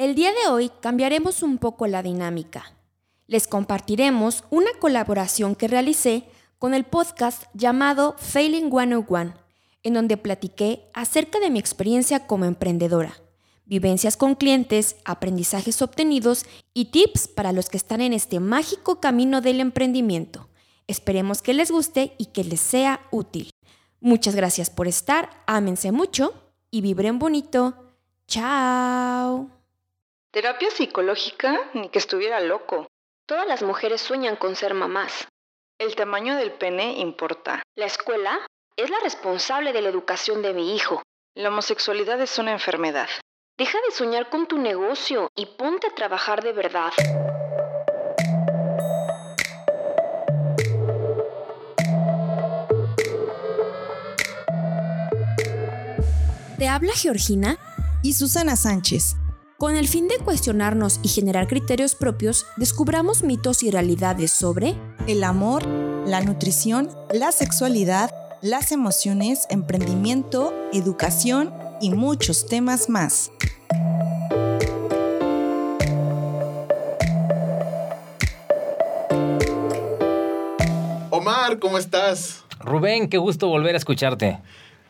[0.00, 2.72] El día de hoy cambiaremos un poco la dinámica.
[3.26, 6.24] Les compartiremos una colaboración que realicé
[6.58, 9.34] con el podcast llamado Failing 101,
[9.82, 13.12] en donde platiqué acerca de mi experiencia como emprendedora,
[13.66, 19.42] vivencias con clientes, aprendizajes obtenidos y tips para los que están en este mágico camino
[19.42, 20.48] del emprendimiento.
[20.86, 23.50] Esperemos que les guste y que les sea útil.
[24.00, 26.32] Muchas gracias por estar, ámense mucho
[26.70, 27.74] y vibren bonito.
[28.26, 29.59] Chao.
[30.32, 32.86] Terapia psicológica, ni que estuviera loco.
[33.26, 35.26] Todas las mujeres sueñan con ser mamás.
[35.76, 37.64] El tamaño del pene importa.
[37.76, 38.38] La escuela
[38.76, 41.02] es la responsable de la educación de mi hijo.
[41.34, 43.08] La homosexualidad es una enfermedad.
[43.58, 46.92] Deja de soñar con tu negocio y ponte a trabajar de verdad.
[56.56, 57.58] Te habla Georgina
[58.04, 59.16] y Susana Sánchez
[59.60, 64.74] con el fin de cuestionarnos y generar criterios propios, descubramos mitos y realidades sobre
[65.06, 65.66] el amor,
[66.06, 73.30] la nutrición, la sexualidad, las emociones, emprendimiento, educación y muchos temas más.
[81.10, 82.44] Omar, ¿cómo estás?
[82.60, 84.38] Rubén, qué gusto volver a escucharte.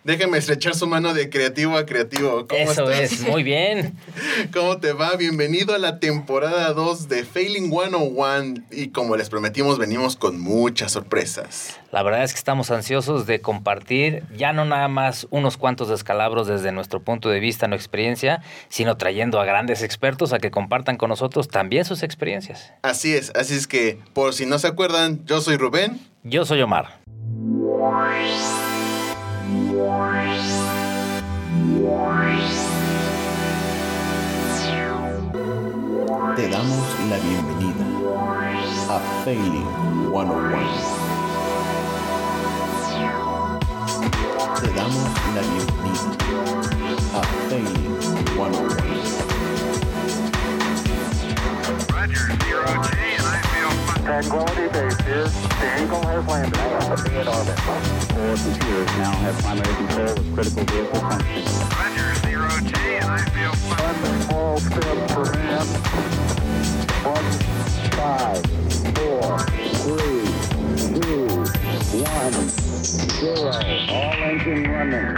[0.03, 2.47] Déjeme estrechar su mano de creativo a creativo.
[2.49, 3.99] ¿Cómo Eso es, muy bien.
[4.53, 5.15] ¿Cómo te va?
[5.17, 10.93] Bienvenido a la temporada 2 de Failing 101 y como les prometimos venimos con muchas
[10.93, 11.79] sorpresas.
[11.93, 16.47] La verdad es que estamos ansiosos de compartir ya no nada más unos cuantos descalabros
[16.47, 20.97] desde nuestro punto de vista, no experiencia, sino trayendo a grandes expertos a que compartan
[20.97, 22.73] con nosotros también sus experiencias.
[22.81, 26.01] Así es, así es que por si no se acuerdan, yo soy Rubén.
[26.23, 27.01] Yo soy Omar.
[36.37, 37.85] Te damos la bienvenida
[38.89, 39.67] a Failing
[40.13, 40.31] 101.
[44.61, 46.11] Te damos la bienvenida
[47.13, 47.97] a Failing
[48.37, 48.81] 101.
[51.93, 53.60] Roger, zero G, and I feel
[54.03, 55.25] Tranquility Base here.
[55.25, 56.59] The Eagle has landed.
[56.59, 57.59] Am in orbit.
[57.61, 61.51] Four computers now have primary control of critical vehicle functions.
[61.77, 65.67] Roger, zero G, and I feel One small step for man.
[67.05, 67.29] One,
[67.97, 68.41] five,
[68.97, 69.39] four,
[69.85, 70.25] three,
[71.01, 71.27] two,
[72.03, 72.35] one,
[72.89, 73.53] zero.
[73.91, 75.17] All engine running.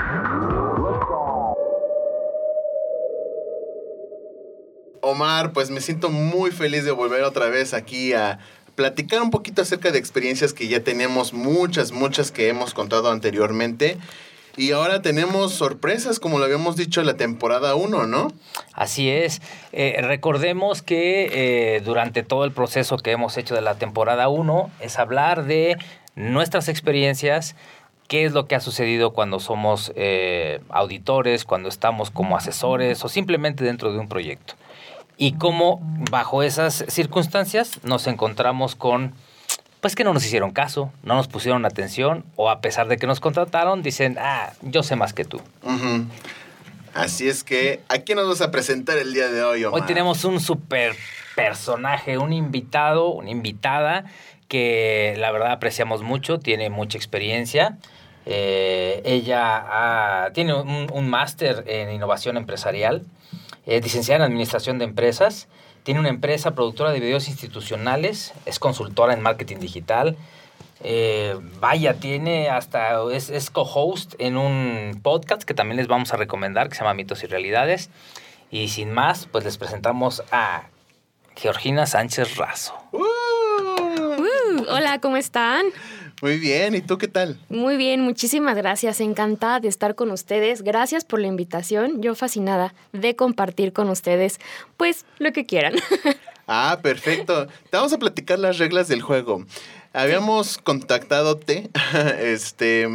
[5.05, 8.39] Omar, pues me siento muy feliz de volver otra vez aquí a
[8.83, 13.97] platicar un poquito acerca de experiencias que ya tenemos muchas, muchas que hemos contado anteriormente.
[14.57, 18.33] Y ahora tenemos sorpresas, como lo habíamos dicho en la temporada 1, ¿no?
[18.73, 19.41] Así es.
[19.71, 24.71] Eh, recordemos que eh, durante todo el proceso que hemos hecho de la temporada 1
[24.81, 25.79] es hablar de
[26.17, 27.55] nuestras experiencias,
[28.09, 33.09] qué es lo que ha sucedido cuando somos eh, auditores, cuando estamos como asesores o
[33.09, 34.55] simplemente dentro de un proyecto
[35.23, 35.79] y cómo
[36.11, 39.15] bajo esas circunstancias nos encontramos con
[39.81, 43.07] pues que no nos hicieron caso, no nos pusieron atención o a pesar de que
[43.07, 45.41] nos contrataron dicen, ah, yo sé más que tú.
[46.93, 49.81] Así es que, ¿a quién nos vas a presentar el día de hoy, Omar?
[49.81, 50.97] Hoy tenemos un super
[51.37, 54.07] personaje, un invitado, una invitada
[54.49, 57.79] que la verdad apreciamos mucho, tiene mucha experiencia.
[58.27, 63.05] Eh, ella tiene un, un máster en innovación empresarial
[63.67, 65.49] es licenciada en Administración de Empresas,
[65.85, 70.17] tiene una empresa productora de videos institucionales, es consultora en marketing digital.
[70.85, 76.17] Eh, vaya, tiene hasta, es, es co-host en un podcast que también les vamos a
[76.17, 77.91] recomendar, que se llama Mitos y Realidades.
[78.51, 80.65] Y sin más, pues les presentamos a
[81.37, 82.75] Georgina Sánchez Razo.
[82.93, 85.67] Uh, hola, ¿cómo están?
[86.23, 87.37] Muy bien, ¿y tú qué tal?
[87.49, 90.63] Muy bien, muchísimas gracias, encantada de estar con ustedes.
[90.63, 94.39] Gracias por la invitación, yo fascinada de compartir con ustedes,
[94.77, 95.75] pues lo que quieran.
[96.49, 97.47] Ah, perfecto.
[97.47, 99.47] Te vamos a platicar las reglas del juego.
[99.93, 101.71] Habíamos contactado te,
[102.21, 102.87] este,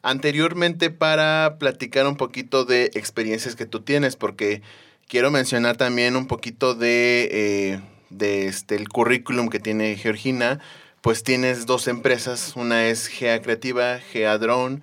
[0.00, 4.62] anteriormente para platicar un poquito de experiencias que tú tienes, porque
[5.08, 7.80] quiero mencionar también un poquito de, eh,
[8.10, 10.60] de este, el currículum que tiene Georgina
[11.00, 14.80] pues tienes dos empresas, una es Gea Creativa, Gea Drone.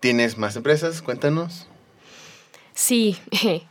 [0.00, 1.00] ¿Tienes más empresas?
[1.00, 1.66] Cuéntanos.
[2.74, 3.16] Sí,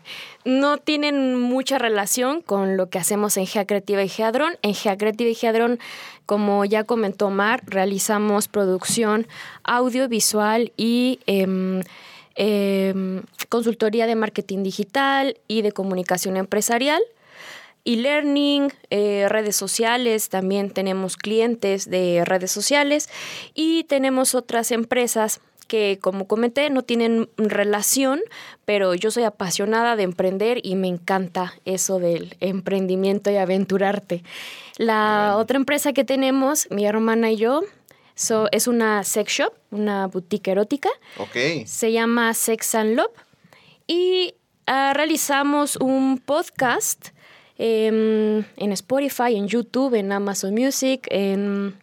[0.45, 4.57] no tienen mucha relación con lo que hacemos en Gea Creativa y Gea Drone.
[4.61, 5.77] En Gea Creativa y Gea Drone,
[6.25, 9.27] como ya comentó Mar, realizamos producción
[9.63, 11.81] audiovisual y em,
[12.35, 17.03] eh, consultoría de marketing digital y de comunicación empresarial
[17.85, 23.09] e-learning, eh, redes sociales, también tenemos clientes de redes sociales
[23.53, 28.21] y tenemos otras empresas que, como comenté, no tienen relación,
[28.65, 34.23] pero yo soy apasionada de emprender y me encanta eso del emprendimiento y aventurarte.
[34.77, 37.61] La otra empresa que tenemos, mi hermana y yo,
[38.15, 40.89] so- es una sex shop, una boutique erótica.
[41.17, 41.65] Ok.
[41.65, 43.11] Se llama Sex and Love.
[43.87, 44.35] Y
[44.67, 47.09] ah, realizamos un podcast
[47.65, 51.75] en Spotify, en YouTube, en Amazon Music, en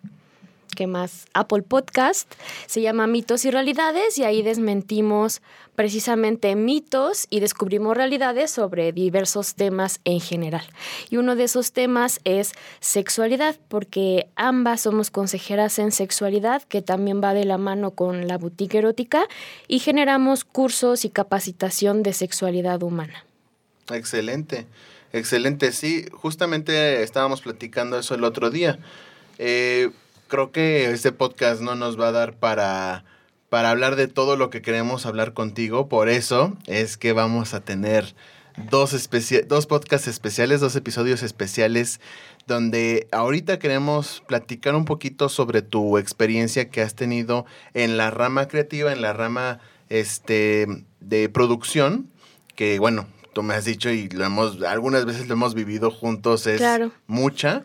[0.76, 1.26] ¿qué más?
[1.32, 2.30] Apple Podcast.
[2.66, 5.40] Se llama Mitos y Realidades y ahí desmentimos
[5.76, 10.64] precisamente mitos y descubrimos realidades sobre diversos temas en general.
[11.08, 17.22] Y uno de esos temas es sexualidad, porque ambas somos consejeras en sexualidad, que también
[17.22, 19.26] va de la mano con la boutique erótica,
[19.66, 23.24] y generamos cursos y capacitación de sexualidad humana.
[23.90, 24.66] Excelente,
[25.12, 25.72] excelente.
[25.72, 28.78] Sí, justamente estábamos platicando eso el otro día.
[29.38, 29.90] Eh,
[30.28, 33.04] creo que este podcast no nos va a dar para,
[33.48, 35.88] para hablar de todo lo que queremos hablar contigo.
[35.88, 38.14] Por eso es que vamos a tener
[38.70, 39.08] dos,
[39.46, 42.00] dos podcasts especiales, dos episodios especiales,
[42.46, 48.48] donde ahorita queremos platicar un poquito sobre tu experiencia que has tenido en la rama
[48.48, 50.66] creativa, en la rama este,
[51.00, 52.10] de producción,
[52.54, 56.46] que bueno, tú me has dicho y lo hemos, algunas veces lo hemos vivido juntos,
[56.46, 56.90] es Claro.
[57.06, 57.62] mucha.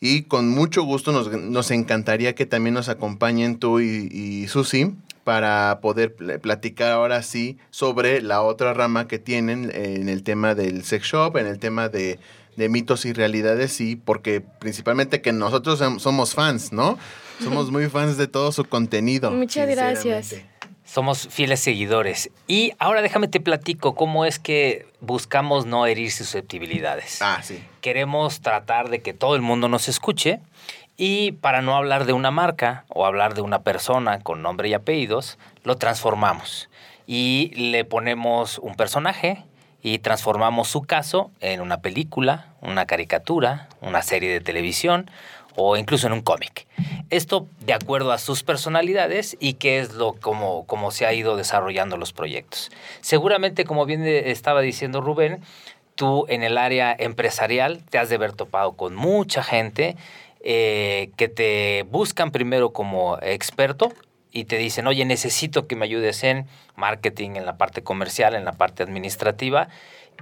[0.00, 4.94] Y con mucho gusto nos, nos encantaría que también nos acompañen tú y, y Susi
[5.24, 10.54] para poder pl- platicar ahora sí sobre la otra rama que tienen en el tema
[10.54, 12.18] del sex shop, en el tema de,
[12.56, 16.98] de mitos y realidades, y porque principalmente que nosotros som- somos fans, ¿no?
[17.42, 19.30] Somos muy fans de todo su contenido.
[19.30, 20.36] Muchas gracias.
[20.86, 22.30] Somos fieles seguidores.
[22.46, 27.20] Y ahora déjame te platico cómo es que buscamos no herir susceptibilidades.
[27.20, 27.62] Ah, sí.
[27.80, 30.40] Queremos tratar de que todo el mundo nos escuche
[30.96, 34.74] y para no hablar de una marca o hablar de una persona con nombre y
[34.74, 36.70] apellidos, lo transformamos
[37.06, 39.44] y le ponemos un personaje
[39.82, 45.10] y transformamos su caso en una película, una caricatura, una serie de televisión
[45.56, 46.66] o incluso en un cómic.
[47.10, 51.36] Esto de acuerdo a sus personalidades y qué es lo como, como se ha ido
[51.36, 52.70] desarrollando los proyectos.
[53.00, 55.40] Seguramente, como bien de- estaba diciendo Rubén,
[55.94, 59.96] tú en el área empresarial te has de haber topado con mucha gente
[60.48, 63.92] eh, que te buscan primero como experto
[64.30, 68.44] y te dicen, oye, necesito que me ayudes en marketing, en la parte comercial, en
[68.44, 69.68] la parte administrativa.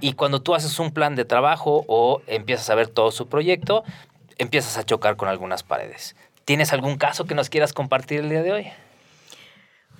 [0.01, 3.83] Y cuando tú haces un plan de trabajo o empiezas a ver todo su proyecto,
[4.37, 6.15] empiezas a chocar con algunas paredes.
[6.45, 8.67] ¿Tienes algún caso que nos quieras compartir el día de hoy?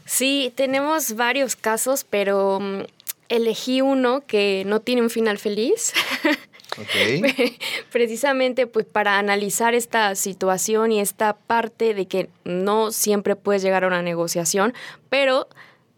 [0.05, 2.81] Sí, tenemos varios casos, pero mm,
[3.29, 5.93] elegí uno que no tiene un final feliz.
[6.77, 7.23] Ok.
[7.91, 13.85] Precisamente pues para analizar esta situación y esta parte de que no siempre puedes llegar
[13.85, 14.73] a una negociación,
[15.09, 15.47] pero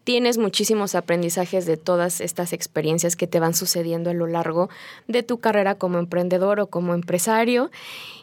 [0.03, 4.69] tienes muchísimos aprendizajes de todas estas experiencias que te van sucediendo a lo largo
[5.07, 7.71] de tu carrera como emprendedor o como empresario.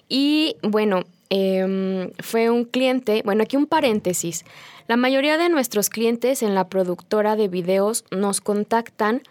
[0.09, 4.45] Y bueno, em, fue un cliente, bueno, aquí un paréntesis.
[4.87, 9.23] La mayoría de nuestros clientes en la productora de videos nos contactan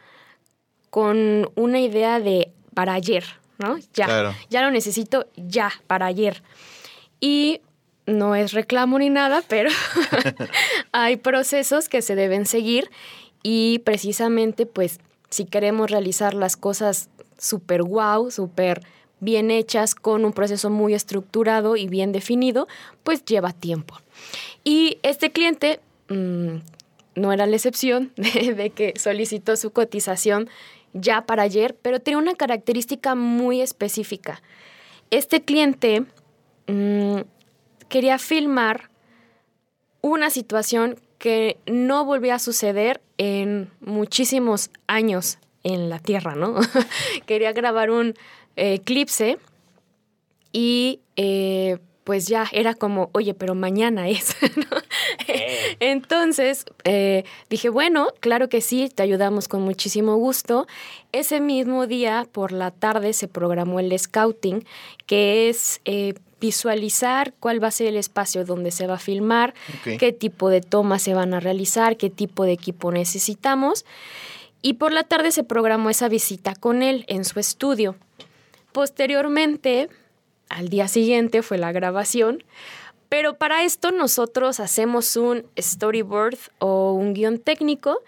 [0.90, 3.24] con una idea de para ayer,
[3.60, 3.78] ¿no?
[3.94, 4.36] Ya, Claro.
[4.50, 6.42] ya lo necesito ya, para ayer.
[7.20, 7.62] Y
[8.06, 9.70] no es reclamo ni nada, pero
[10.92, 12.90] hay procesos que se deben seguir
[13.44, 18.82] y precisamente pues si queremos realizar las cosas súper wow, súper
[19.24, 22.68] bien hechas, con un proceso muy estructurado y bien definido,
[23.04, 24.00] pues lleva tiempo.
[24.64, 26.58] Y este cliente mm,
[27.16, 30.50] no era la excepción de, que solicitó su cotización
[30.94, 34.42] ya para ayer, pero tenía una característica muy específica.
[35.10, 36.06] Este cliente
[36.68, 37.22] mm,
[37.90, 38.90] quería filmar
[40.02, 46.56] una situación que no volvía a suceder en muchísimos años en la Tierra, ¿no?
[47.26, 48.16] quería grabar un
[48.56, 49.38] eclipse
[50.52, 54.78] y eh, pues ya era como, oye, pero mañana es, ¿no?
[55.28, 55.78] Eh.
[55.80, 60.68] Entonces eh, dije, bueno, claro que sí, te ayudamos con muchísimo gusto.
[61.12, 64.66] Ese mismo día por la tarde se programó el scouting,
[65.06, 69.54] que es eh, visualizar cuál va a ser el espacio donde se va a filmar,
[69.84, 73.86] qué tipo de tomas se van a realizar, qué tipo de equipo necesitamos.
[74.62, 77.96] Y por la tarde se programó esa visita con él en su estudio.
[78.74, 79.90] Posteriormente,
[80.50, 82.44] al día siguiente fue la grabación,
[83.14, 88.00] Pero para esto nosotros hacemos un storyboard o un guion técnico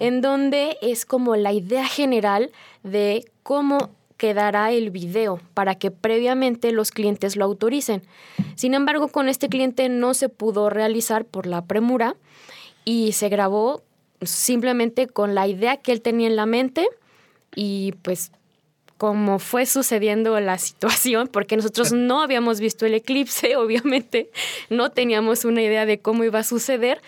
[0.00, 2.50] en donde es como la idea general
[2.82, 8.04] de cómo quedará el video para que previamente los clientes lo autoricen.
[8.54, 12.16] Sin embargo, con este cliente no se pudo realizar por la premura
[12.86, 13.82] y se grabó
[14.22, 16.88] simplemente con la idea que él tenía en la mente
[17.54, 18.32] y pues
[18.98, 24.30] como fue sucediendo la situación, porque nosotros no habíamos visto el eclipse, obviamente,
[24.70, 27.00] no teníamos una idea de cómo iba a suceder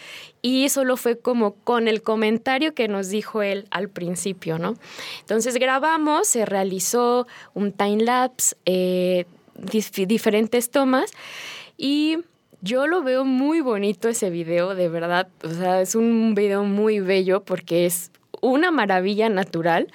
[0.42, 4.74] y solo fue como con el comentario que nos dijo él al principio, ¿no?
[5.20, 9.26] Entonces grabamos, se realizó un time lapse, eh,
[10.06, 11.10] diferentes tomas
[11.76, 12.18] y
[12.60, 17.00] yo lo veo muy bonito ese video, de verdad, o sea, es un video muy
[17.00, 19.88] bello porque es una maravilla natural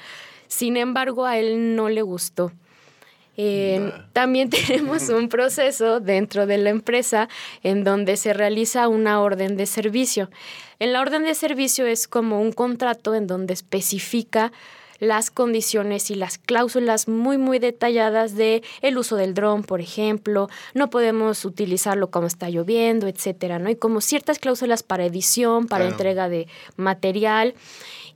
[0.51, 2.51] sin embargo, a él no le gustó.
[3.37, 7.29] Eh, también tenemos un proceso dentro de la empresa
[7.63, 10.29] en donde se realiza una orden de servicio.
[10.77, 14.51] En la orden de servicio es como un contrato en donde especifica
[15.01, 20.47] las condiciones y las cláusulas muy muy detalladas de el uso del dron, por ejemplo,
[20.75, 23.69] no podemos utilizarlo como está lloviendo, etcétera, ¿no?
[23.69, 27.55] Y como ciertas cláusulas para edición, para entrega de material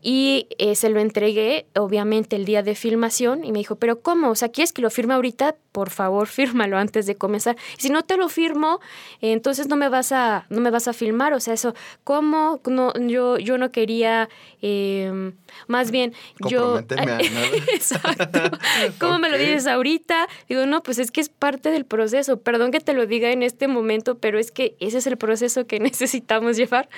[0.08, 4.30] y eh, se lo entregué, obviamente, el día de filmación y me dijo, pero ¿cómo?
[4.30, 5.56] O sea, ¿quieres que lo firme ahorita?
[5.72, 7.58] Por favor, fírmalo antes de comenzar.
[7.80, 8.80] si no te lo firmo,
[9.20, 11.34] entonces no me vas a, no me vas a filmar.
[11.34, 11.74] O sea, eso,
[12.04, 12.62] ¿cómo?
[12.68, 14.30] No, yo, yo no quería,
[14.62, 15.34] em,
[15.68, 16.14] más bien,
[16.48, 16.75] yo...
[17.74, 18.58] Exacto.
[19.00, 20.28] ¿Cómo me lo dices ahorita?
[20.50, 22.38] Digo, no, pues es que es parte del proceso.
[22.38, 25.68] Perdón que te lo diga en este momento, pero es que ese es el proceso
[25.68, 26.90] que necesitamos llevar.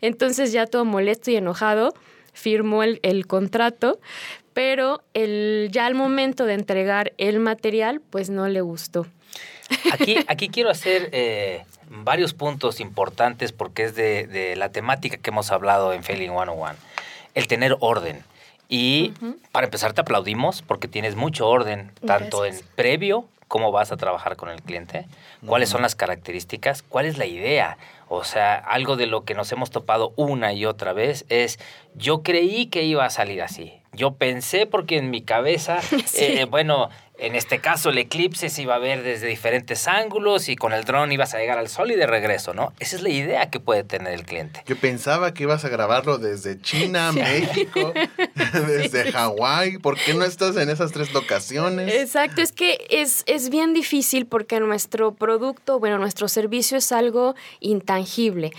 [0.00, 1.94] Entonces ya todo molesto y enojado
[2.32, 4.00] firmó el, contrato,
[4.54, 9.06] pero el, ya al momento de entregar el material, pues no le gustó.
[9.92, 15.50] Aquí, aquí quiero hacer eh, varios puntos importantes porque es de, la temática que hemos
[15.50, 16.74] hablado en Failing 101.
[17.34, 18.24] El tener orden.
[18.74, 19.12] Y
[19.52, 24.36] para empezar, te aplaudimos porque tienes mucho orden, tanto en previo cómo vas a trabajar
[24.36, 25.06] con el cliente,
[25.44, 27.76] cuáles son las características, cuál es la idea.
[28.08, 31.58] O sea, algo de lo que nos hemos topado una y otra vez es,
[31.94, 33.74] yo creí que iba a salir así.
[33.92, 35.80] Yo pensé porque en mi cabeza,
[36.14, 36.88] eh, bueno,
[37.22, 40.84] en este caso, el eclipse se iba a ver desde diferentes ángulos y con el
[40.84, 42.72] dron ibas a llegar al sol y de regreso, ¿no?
[42.80, 44.64] Esa es la idea que puede tener el cliente.
[44.66, 47.92] Yo pensaba que ibas a grabarlo desde China, México,
[48.66, 49.78] desde Hawái.
[49.78, 51.94] ¿Por qué no estás en esas tres locaciones?
[51.94, 57.36] Exacto, es que es, es bien difícil porque nuestro producto, bueno, nuestro servicio es algo
[57.60, 58.50] intangible.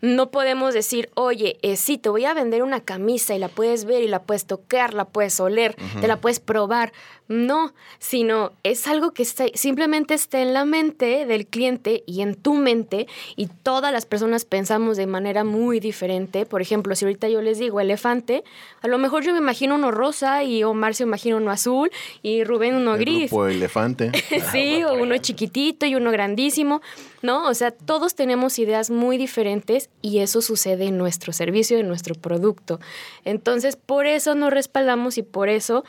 [0.00, 3.84] No podemos decir, oye, eh, sí, te voy a vender una camisa y la puedes
[3.84, 6.92] ver y la puedes tocar, la puedes oler, te la puedes probar.
[7.32, 12.34] No, sino es algo que está, simplemente está en la mente del cliente y en
[12.34, 16.44] tu mente y todas las personas pensamos de manera muy diferente.
[16.44, 18.44] Por ejemplo, si ahorita yo les digo elefante,
[18.82, 22.44] a lo mejor yo me imagino uno rosa y Omar se imagina uno azul y
[22.44, 23.32] Rubén uno gris.
[23.32, 24.12] O elefante.
[24.52, 26.82] sí, o uno chiquitito y uno grandísimo,
[27.22, 27.48] ¿no?
[27.48, 32.14] O sea, todos tenemos ideas muy diferentes y eso sucede en nuestro servicio, en nuestro
[32.14, 32.78] producto.
[33.24, 35.82] Entonces, por eso nos respaldamos y por eso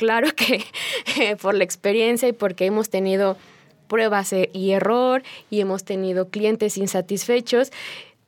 [0.00, 0.64] claro que
[1.36, 3.36] por la experiencia y porque hemos tenido
[3.86, 7.70] pruebas e, y error y hemos tenido clientes insatisfechos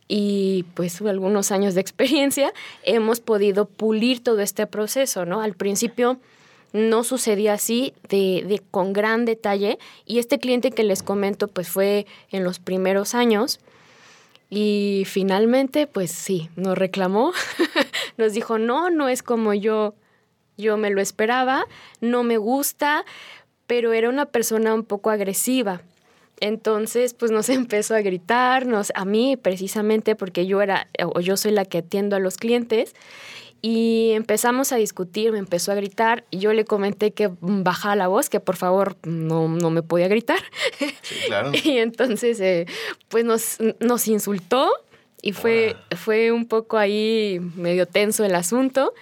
[0.06, 2.52] y pues algunos años de experiencia
[2.84, 5.40] hemos podido pulir todo este proceso, ¿no?
[5.40, 6.18] Al principio
[6.74, 11.70] no sucedía así de, de, con gran detalle y este cliente que les comento pues
[11.70, 13.60] fue en los primeros años
[14.50, 17.32] y finalmente pues sí, nos reclamó,
[18.18, 19.94] nos dijo no, no es como yo
[20.56, 21.64] yo me lo esperaba,
[22.00, 23.04] no me gusta,
[23.66, 25.82] pero era una persona un poco agresiva.
[26.40, 31.52] Entonces, pues nos empezó a gritar, a mí precisamente porque yo era, o yo soy
[31.52, 32.94] la que atiendo a los clientes,
[33.64, 38.08] y empezamos a discutir, me empezó a gritar, y yo le comenté que bajara la
[38.08, 40.40] voz, que por favor no, me podía gritar.
[41.02, 41.52] Sí, claro.
[41.64, 42.66] y entonces, eh,
[43.08, 44.68] pues nos, nos insultó,
[45.22, 48.92] y fue, fue un poco ahí medio tenso el asunto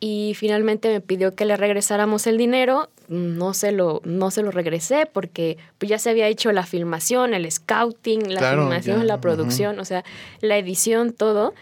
[0.00, 2.88] y finalmente me pidió que le regresáramos el dinero.
[3.08, 7.34] No se lo, no se lo regresé porque pues, ya se había hecho la filmación,
[7.34, 10.04] el scouting, la filmación, la producción, o sea,
[10.40, 11.54] la edición, todo.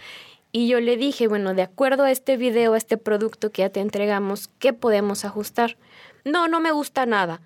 [0.53, 3.71] Y yo le dije, bueno, de acuerdo a este video, a este producto que ya
[3.71, 5.77] te entregamos, ¿qué podemos ajustar?
[6.25, 7.41] No, no me gusta nada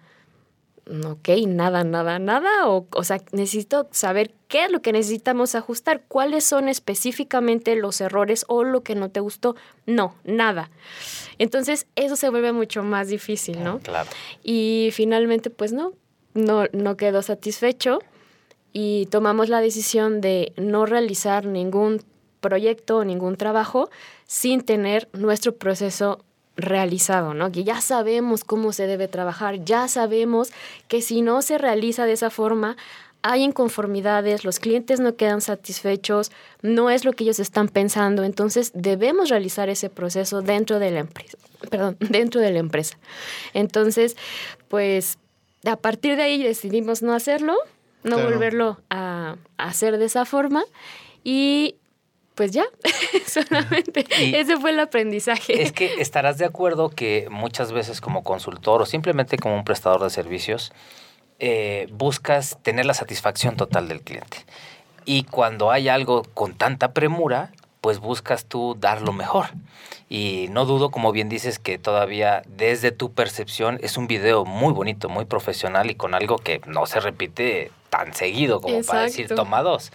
[1.05, 6.03] ok, nada, nada, nada, o, o sea, necesito saber qué es lo que necesitamos ajustar,
[6.09, 9.57] cuáles son específicamente los errores o lo que no te gustó.
[9.87, 10.71] No, nada.
[11.39, 13.79] Entonces, eso se vuelve mucho más difícil, ¿no?
[13.79, 14.11] Claro.
[14.43, 15.93] Y finalmente, pues no,
[16.35, 18.01] no, no quedó satisfecho
[18.73, 22.03] y tomamos la decisión de no realizar ningún
[22.41, 23.91] proyecto o ningún trabajo
[24.27, 26.25] sin tener nuestro proceso
[26.63, 27.51] realizado, ¿no?
[27.53, 30.51] Que ya sabemos cómo se debe trabajar, ya sabemos
[30.89, 32.77] que si no se realiza de esa forma,
[33.23, 38.71] hay inconformidades, los clientes no quedan satisfechos, no es lo que ellos están pensando, entonces
[38.75, 41.37] debemos realizar ese proceso dentro de la empresa,
[41.69, 42.97] perdón, dentro de la empresa.
[43.53, 44.17] Entonces,
[44.69, 45.19] pues
[45.67, 47.55] a partir de ahí decidimos no hacerlo,
[48.03, 48.31] no Claro.
[48.31, 50.65] volverlo a, a hacer de esa forma
[51.23, 51.75] y
[52.41, 52.65] pues ya,
[53.27, 55.61] solamente Y- ese fue el aprendizaje.
[55.63, 60.03] Es que estarás de acuerdo que muchas veces como consultor o simplemente como un prestador
[60.03, 60.73] de servicios,
[61.39, 64.39] eh, buscas tener la satisfacción total del cliente.
[65.05, 69.49] Y cuando hay algo con tanta premura, pues buscas tú dar lo mejor.
[70.09, 74.73] Y no dudo, como bien dices, que todavía desde tu percepción es un video muy
[74.73, 79.29] bonito, muy profesional y con algo que no se repite tan seguido como para decir
[79.29, 79.93] toma dos.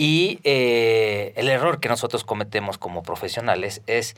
[0.00, 4.14] Y eh, el error que nosotros cometemos como profesionales es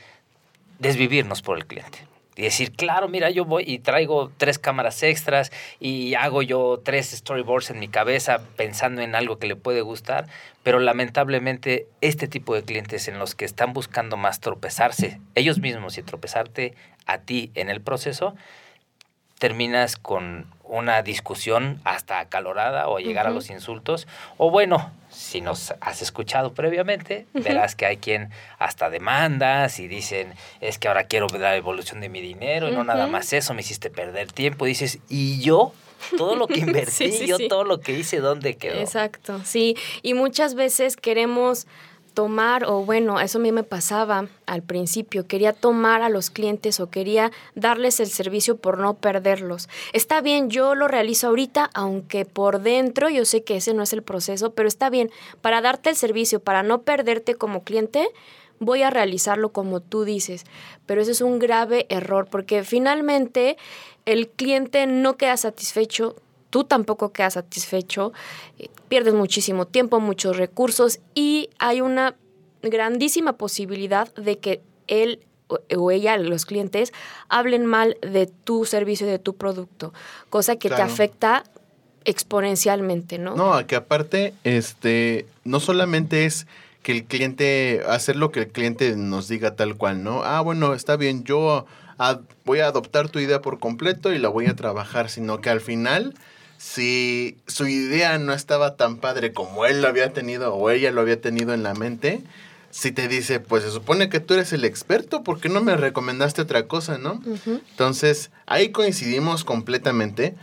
[0.77, 2.05] desvivirnos por el cliente.
[2.35, 7.09] Y decir, claro, mira, yo voy y traigo tres cámaras extras y hago yo tres
[7.09, 10.27] storyboards en mi cabeza pensando en algo que le puede gustar,
[10.61, 15.97] pero lamentablemente este tipo de clientes en los que están buscando más tropezarse ellos mismos
[15.97, 16.75] y tropezarte
[17.07, 18.35] a ti en el proceso,
[19.39, 24.07] terminas con una discusión hasta acalorada o llegar a los insultos.
[24.37, 30.33] O bueno, si nos has escuchado previamente, verás que hay quien hasta demandas y dicen,
[30.61, 33.53] es que ahora quiero ver la evolución de mi dinero y no nada más eso,
[33.53, 34.65] me hiciste perder tiempo.
[34.65, 35.73] Y dices, ¿y yo?
[36.17, 37.49] Todo lo que invertí, Sí, sí, yo sí.
[37.49, 38.79] todo lo que hice, ¿dónde quedó?
[38.79, 39.75] Exacto, sí.
[40.01, 41.67] Y muchas veces queremos
[42.13, 46.79] tomar, o bueno, eso a mí me pasaba al principio, quería tomar a los clientes
[46.79, 49.69] o quería darles el servicio por no perderlos.
[49.93, 53.93] Está bien, yo lo realizo ahorita, aunque por dentro yo sé que ese no es
[53.93, 55.09] el proceso, pero está bien,
[55.41, 58.07] para darte el servicio, para no perderte como cliente,
[58.59, 60.45] voy a realizarlo como tú dices.
[60.85, 63.57] Pero eso es un grave error, porque finalmente
[64.05, 66.15] el cliente no queda satisfecho,
[66.51, 68.13] tú tampoco quedas satisfecho,
[68.59, 72.13] eh, pierdes muchísimo tiempo, muchos recursos y hay una
[72.61, 76.93] grandísima posibilidad de que él o- ella, los clientes,
[77.27, 79.93] hablen mal de tu servicio, de tu producto,
[80.29, 81.43] cosa que te afecta
[82.05, 83.35] exponencialmente, ¿no?
[83.35, 86.47] No, que aparte, este, no solamente es
[86.83, 90.23] que el cliente, hacer lo que el cliente nos diga tal cual, ¿no?
[90.23, 91.65] Ah, bueno, está bien, yo
[92.45, 95.61] voy a adoptar tu idea por completo y la voy a trabajar, sino que al
[95.61, 96.15] final,
[96.61, 101.01] si su idea no estaba tan padre como él lo había tenido o ella lo
[101.01, 102.21] había tenido en la mente,
[102.69, 105.75] si te dice, pues se supone que tú eres el experto, ¿por qué no me
[105.75, 107.19] recomendaste otra cosa, no?
[107.71, 110.35] Entonces, ahí coincidimos completamente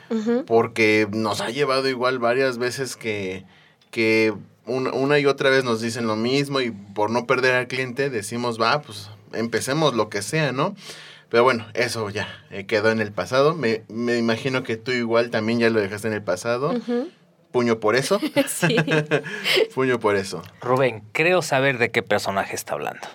[0.47, 3.45] porque nos ha llevado igual varias veces que,
[3.93, 4.35] que
[4.67, 8.11] una, una y otra vez nos dicen lo mismo y por no perder al cliente
[8.11, 10.75] decimos, va, pues empecemos lo que sea, ¿no?
[11.29, 13.55] Pero bueno, eso ya eh, quedó en el pasado.
[13.55, 16.75] Me, me imagino que tú igual también ya lo dejaste en el pasado.
[17.53, 18.21] Puño por eso.
[18.49, 18.77] Sí.
[19.75, 20.43] Puño por eso.
[20.61, 23.07] Rubén, creo saber de qué personaje está hablando.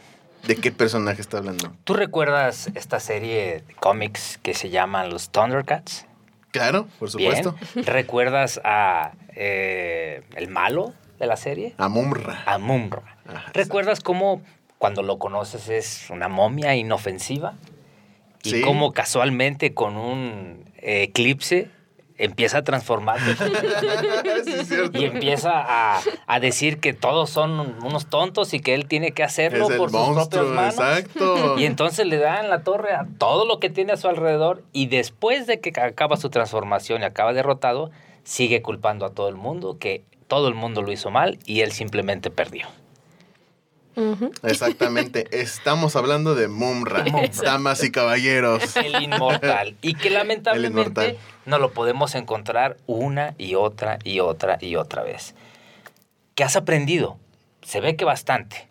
[0.48, 1.74] ¿De qué personaje está hablando?
[1.86, 6.06] ¿Tú recuerdas esta serie de cómics que se llaman los Thundercats?
[6.52, 7.44] Claro, por Bien.
[7.44, 7.56] supuesto.
[7.90, 11.74] ¿Recuerdas a eh, el malo de la serie?
[11.78, 12.44] A Mumra.
[12.46, 13.18] A Mumra.
[13.26, 14.42] Ajá, ¿Recuerdas cómo
[14.78, 17.54] cuando lo conoces es una momia inofensiva?
[18.44, 18.62] Y Sí.
[18.62, 21.70] cómo casualmente con un eclipse
[22.18, 23.36] empieza a transformarse
[24.46, 29.12] Sí, y empieza a, a decir que todos son unos tontos y que él tiene
[29.12, 30.74] que hacerlo Es por sus propias monstruo, manos.
[30.76, 31.56] exacto.
[31.58, 34.88] Y entonces le dan la torre a todo lo que tiene a su alrededor y
[34.88, 37.92] después de que acaba su transformación y acaba derrotado,
[38.24, 41.72] sigue culpando a todo el mundo, que todo el mundo lo hizo mal y él
[41.72, 42.68] simplemente perdió.
[44.44, 45.28] Exactamente.
[45.32, 47.04] Estamos hablando de Mumra.
[47.04, 47.30] Mumra.
[47.44, 48.76] Damas y caballeros.
[48.76, 49.76] El inmortal.
[49.82, 51.18] Y que lamentablemente inmortal.
[51.46, 55.36] no lo podemos encontrar una y otra y otra y otra vez.
[56.36, 57.18] ¿Qué has aprendido?
[57.62, 58.68] Se ve que bastante.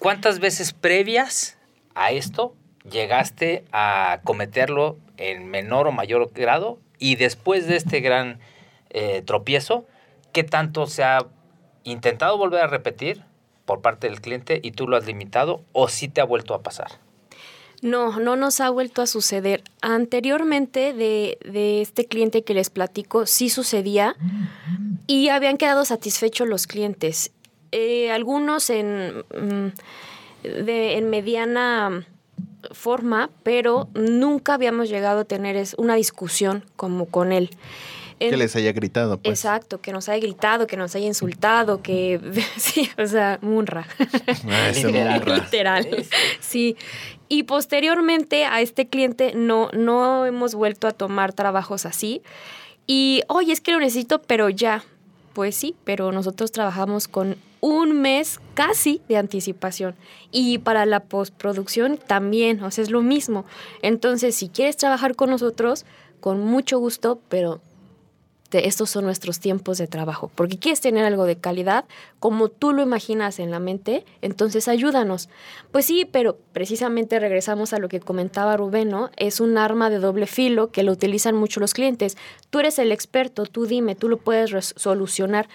[0.00, 1.56] ¿Cuántas veces previas
[1.94, 2.54] a esto
[2.90, 6.78] llegaste a cometerlo en menor o mayor grado?
[6.98, 8.40] Y después de este gran
[8.90, 9.86] eh, tropiezo,
[10.32, 11.26] ¿qué tanto se ha
[11.84, 13.22] intentado volver a repetir
[13.66, 16.62] por parte del cliente y tú lo has limitado o sí te ha vuelto a
[16.62, 16.92] pasar?
[17.82, 19.62] No, no nos ha vuelto a suceder.
[19.82, 24.16] Anteriormente de, de este cliente que les platico, sí sucedía
[25.06, 27.32] y habían quedado satisfechos los clientes.
[27.72, 32.06] Eh, algunos en, mm, de- en mediana
[32.72, 37.50] forma, pero nunca habíamos llegado a tener es- una discusión como con él.
[38.18, 39.38] Que les haya gritado, pues.
[39.38, 42.20] Exacto, que nos haya gritado, que nos haya insultado, que
[42.56, 43.86] sí, o sea, munra.
[44.48, 45.22] Ah, Literal.
[45.24, 46.06] Literal.
[46.40, 46.76] Sí.
[47.28, 52.22] Y posteriormente a este cliente no, no hemos vuelto a tomar trabajos así.
[52.86, 54.84] Y, oye, es que lo necesito, pero ya.
[55.34, 59.94] Pues sí, pero nosotros trabajamos con un mes casi de anticipación.
[60.30, 63.44] Y para la postproducción también, o sea, es lo mismo.
[63.82, 65.84] Entonces, si quieres trabajar con nosotros,
[66.20, 67.60] con mucho gusto, pero
[68.48, 70.30] te- estos son nuestros tiempos de trabajo.
[70.34, 71.84] Porque quieres tener algo de calidad,
[72.18, 75.28] como tú lo imaginas en la mente, entonces ayúdanos.
[75.72, 79.10] Pues sí, pero precisamente regresamos a lo que comentaba Rubén, ¿no?
[79.16, 82.16] Es un arma de doble filo que lo utilizan mucho los clientes.
[82.50, 85.48] Tú eres el experto, tú dime, tú lo puedes solucionar.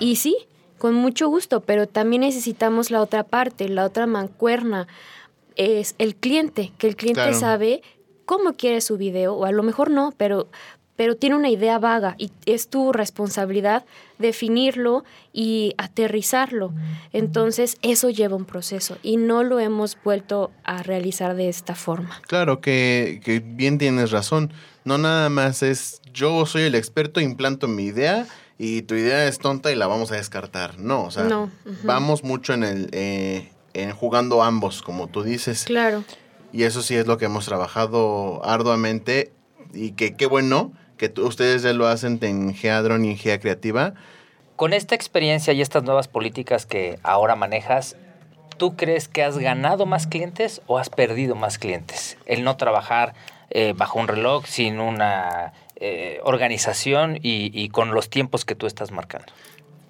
[0.00, 0.36] Y sí,
[0.78, 4.86] con mucho gusto, pero también necesitamos la otra parte, la otra mancuerna.
[5.56, 7.38] Es el cliente, que el cliente Claro.
[7.38, 7.82] sabe
[8.24, 10.48] cómo quiere su video, o a lo mejor no, pero,
[10.96, 13.84] pero tiene una idea vaga y es tu responsabilidad
[14.18, 16.72] definirlo y aterrizarlo.
[17.12, 22.20] Entonces, eso lleva un proceso y no lo hemos vuelto a realizar de esta forma.
[22.26, 24.52] Claro que, que bien tienes razón.
[24.84, 28.26] No nada más es yo soy el experto, implanto mi idea
[28.56, 30.78] y tu idea es tonta y la vamos a descartar.
[30.78, 31.50] No, o sea, No,
[31.82, 35.64] vamos mucho en el eh, en jugando ambos, como tú dices.
[35.64, 36.04] Claro.
[36.52, 39.32] Y eso sí es lo que hemos trabajado arduamente
[39.72, 43.94] y que qué bueno que ustedes ya lo hacen en Geadron y en Gea Creativa.
[44.56, 47.96] Con esta experiencia y estas nuevas políticas que ahora manejas,
[48.56, 52.16] ¿tú crees que has ganado más clientes o has perdido más clientes?
[52.26, 53.14] El no trabajar
[53.50, 58.66] eh, bajo un reloj, sin una eh, organización y, y con los tiempos que tú
[58.66, 59.32] estás marcando.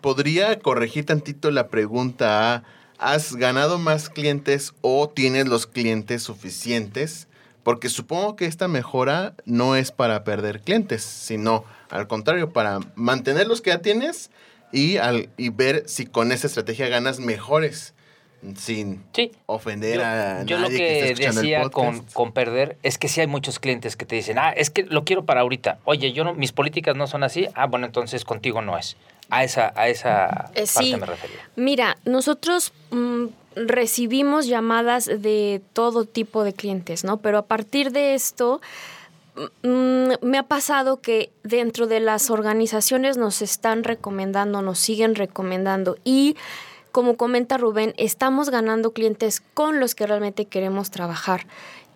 [0.00, 2.64] ¿Podría corregir tantito la pregunta
[2.98, 7.28] ¿has ganado más clientes o tienes los clientes suficientes?
[7.64, 13.46] Porque supongo que esta mejora no es para perder clientes, sino al contrario, para mantener
[13.46, 14.30] los que ya tienes
[14.70, 17.94] y, al, y ver si con esa estrategia ganas mejores,
[18.56, 19.32] sin Sí.
[19.46, 22.76] ofender Yo, a yo nadie lo que, que, esté escuchando el decía con, con perder
[22.82, 25.40] es que sí hay muchos clientes que te dicen, ah, es que lo quiero para
[25.40, 25.78] ahorita.
[25.84, 27.48] Oye, yo no, mis políticas no son así.
[27.54, 28.96] Ah, bueno, entonces contigo no es.
[29.36, 30.96] A esa, a esa Eh, parte sí.
[30.96, 31.38] me refería.
[31.56, 37.18] Mira, nosotros mm, recibimos llamadas de todo tipo de clientes, ¿no?
[37.18, 38.60] Pero a partir de esto,
[39.62, 45.96] mm, me ha pasado que dentro de las organizaciones nos están recomendando, nos siguen recomendando
[46.04, 46.36] y
[46.92, 51.46] como comenta Rubén, estamos ganando clientes con los que realmente queremos trabajar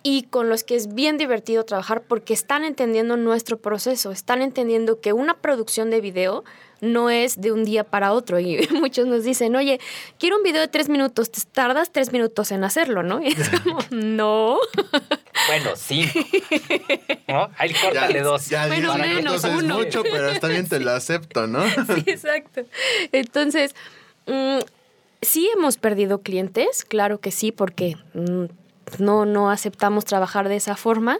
[0.03, 4.99] y con los que es bien divertido trabajar porque están entendiendo nuestro proceso, están entendiendo
[4.99, 6.43] que una producción de video
[6.81, 8.39] no es de un día para otro.
[8.39, 9.79] Y muchos nos dicen, oye,
[10.17, 13.21] quiero un video de tres minutos, te tardas tres minutos en hacerlo, ¿no?
[13.29, 14.59] Y es como, no.
[15.47, 16.19] Bueno, cinco.
[17.27, 17.49] ¿No?
[17.57, 18.49] Ahí córtale dos.
[18.49, 19.77] Ya Bueno, diez menos, minutos es uno.
[19.77, 21.63] mucho, pero está bien, te lo acepto, ¿no?
[21.63, 22.61] Sí, exacto.
[23.11, 23.73] Entonces,
[24.27, 24.59] mm,
[25.21, 28.45] sí hemos perdido clientes, claro que sí, porque mm,
[28.99, 31.17] no, no aceptamos trabajar de esa forma,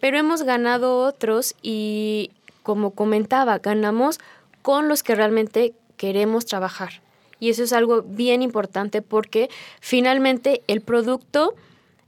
[0.00, 2.30] pero hemos ganado otros y,
[2.62, 4.20] como comentaba, ganamos
[4.62, 7.02] con los que realmente queremos trabajar.
[7.38, 9.48] Y eso es algo bien importante porque
[9.80, 11.54] finalmente el producto,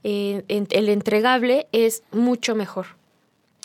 [0.05, 2.87] eh, el entregable, es mucho mejor.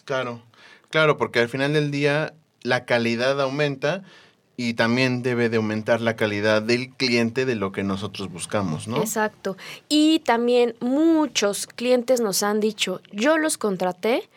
[0.05, 0.41] Claro,
[0.89, 4.03] claro, porque al final del día la calidad aumenta
[4.55, 8.97] y también debe de aumentar la calidad del cliente de lo que nosotros buscamos, ¿no?
[8.97, 9.55] Exacto.
[9.87, 14.27] Y también muchos clientes nos han dicho, yo los contraté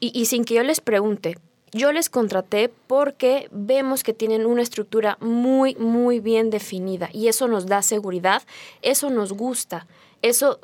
[0.00, 1.38] y, y sin que yo les pregunte,
[1.72, 7.48] yo les contraté porque vemos que tienen una estructura muy, muy bien definida y eso
[7.48, 8.42] nos da seguridad,
[8.82, 9.86] eso nos gusta,
[10.22, 10.60] eso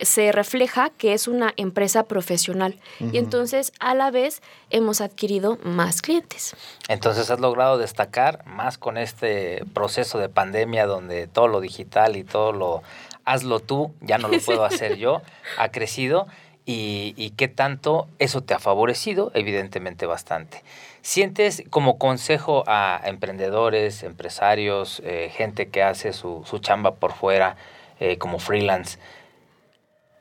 [0.00, 2.78] se refleja que es una empresa profesional.
[3.00, 6.54] Y entonces a la vez hemos adquirido más clientes.
[6.88, 12.24] Entonces has logrado destacar más con este proceso de pandemia donde todo lo digital y
[12.24, 12.82] todo lo
[13.24, 15.22] hazlo tú, ya no lo puedo hacer yo,
[15.58, 16.26] ha crecido
[16.64, 20.62] y, y qué tanto eso te ha favorecido, evidentemente bastante.
[21.02, 27.56] ¿Sientes como consejo a emprendedores, empresarios, eh, gente que hace su, su chamba por fuera
[27.98, 28.98] eh, como freelance,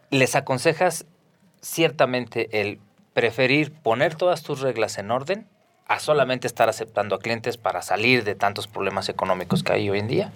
[0.09, 1.05] les aconsejas
[1.61, 2.79] ciertamente el
[3.13, 5.47] preferir poner todas tus reglas en orden
[5.87, 9.99] a solamente estar aceptando a clientes para salir de tantos problemas económicos que hay hoy
[9.99, 10.31] en día?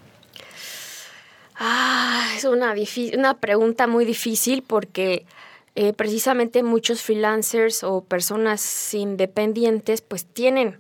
[1.56, 2.76] Ah, es una,
[3.18, 5.26] una pregunta muy difícil porque
[5.76, 10.80] eh, precisamente muchos freelancers o personas independientes pues tienen,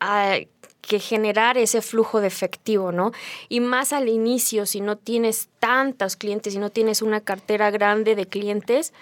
[0.00, 0.36] ah,
[0.82, 3.12] que generar ese flujo de efectivo, ¿no?
[3.48, 8.14] Y más al inicio, si no tienes tantos clientes, si no tienes una cartera grande
[8.14, 8.92] de clientes,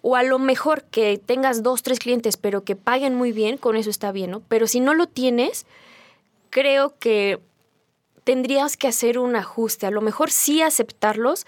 [0.00, 3.76] o a lo mejor que tengas dos, tres clientes, pero que paguen muy bien, con
[3.76, 4.40] eso está bien, ¿no?
[4.48, 5.66] Pero si no lo tienes,
[6.50, 7.40] creo que
[8.24, 9.86] tendrías que hacer un ajuste.
[9.86, 11.46] A lo mejor sí aceptarlos,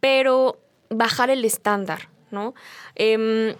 [0.00, 0.58] pero
[0.90, 2.54] bajar el estándar, ¿no?
[2.94, 3.54] Em,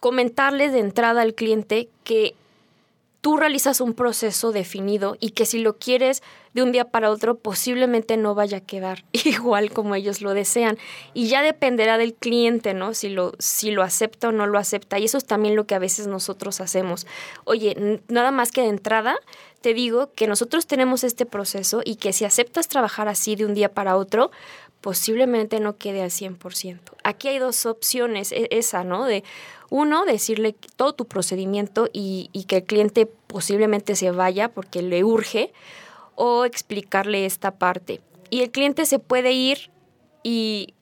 [0.00, 2.34] comentarles de entrada al cliente que
[3.22, 6.22] tú realizas un proceso definido y que si lo quieres
[6.54, 10.76] de un día para otro posiblemente no vaya a quedar igual como ellos lo desean
[11.14, 12.94] y ya dependerá del cliente, ¿no?
[12.94, 15.76] Si lo si lo acepta o no lo acepta y eso es también lo que
[15.76, 17.06] a veces nosotros hacemos.
[17.44, 19.14] Oye, nada más que de entrada
[19.60, 23.54] te digo que nosotros tenemos este proceso y que si aceptas trabajar así de un
[23.54, 24.32] día para otro,
[24.82, 26.78] posiblemente no quede al 100%.
[27.04, 29.06] Aquí hay dos opciones, e, esa, ¿no?
[29.06, 29.24] De
[29.70, 35.02] uno, decirle todo tu procedimiento y, y, que el cliente posiblemente se vaya porque le
[35.02, 35.52] urge,
[36.14, 38.00] o explicarle esta parte.
[38.28, 39.70] Y el cliente se puede ir
[40.22, 40.74] y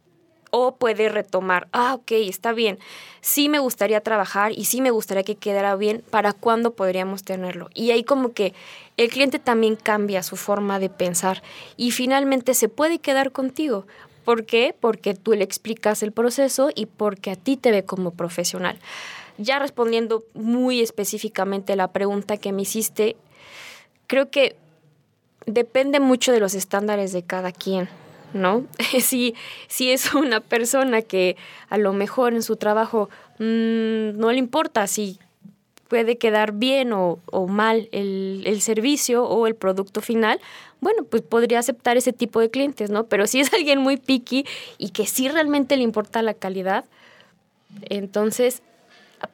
[0.51, 2.79] o puede retomar, ah, ok, está bien,
[3.21, 7.69] sí me gustaría trabajar y sí me gustaría que quedara bien, ¿para cuándo podríamos tenerlo?
[7.75, 8.55] Y ahí como que
[8.97, 11.43] el cliente también cambia su forma de pensar
[11.77, 13.87] y finalmente se puede quedar contigo.
[14.25, 14.75] ¿Por qué?
[14.79, 18.79] Porque tú le explicas el proceso y porque a ti te ve como profesional.
[19.39, 23.17] Ya respondiendo muy específicamente la pregunta que me hiciste,
[24.07, 24.57] creo que
[25.47, 27.89] depende mucho de los estándares de cada quien.
[28.33, 28.67] ¿No?
[29.01, 29.35] si,
[29.69, 31.37] si es una persona que
[31.69, 35.19] a lo mejor en su trabajo mmm, no le importa si
[35.89, 40.41] puede quedar bien o, o mal el, el, servicio o el producto final,
[40.81, 43.07] bueno, pues podría aceptar ese tipo de clientes, ¿no?
[43.07, 44.47] Pero si es alguien muy picky
[44.79, 46.85] y que sí realmente le importa la calidad,
[47.83, 48.63] entonces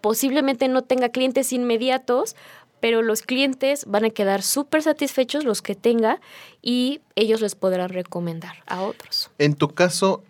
[0.01, 2.37] posiblemente no tenga clientes inmediatos,
[2.81, 6.21] pero los clientes van a quedar súper satisfechos, los que tenga,
[6.63, 9.31] y ellos les podrán recomendar a otros.
[9.39, 10.23] En tu caso,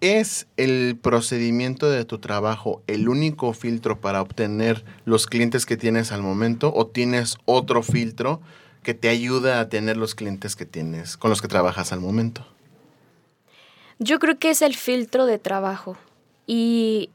[0.00, 6.12] ¿es el procedimiento de tu trabajo el único filtro para obtener los clientes que tienes
[6.12, 8.40] al momento o tienes otro filtro
[8.82, 12.46] que te ayuda a tener los clientes que tienes, con los que trabajas al momento?
[13.98, 15.96] Yo creo que es el filtro de trabajo
[16.46, 17.10] y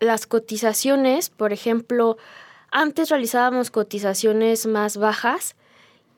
[0.00, 2.18] las cotizaciones, por ejemplo,
[2.70, 5.56] antes realizábamos cotizaciones más bajas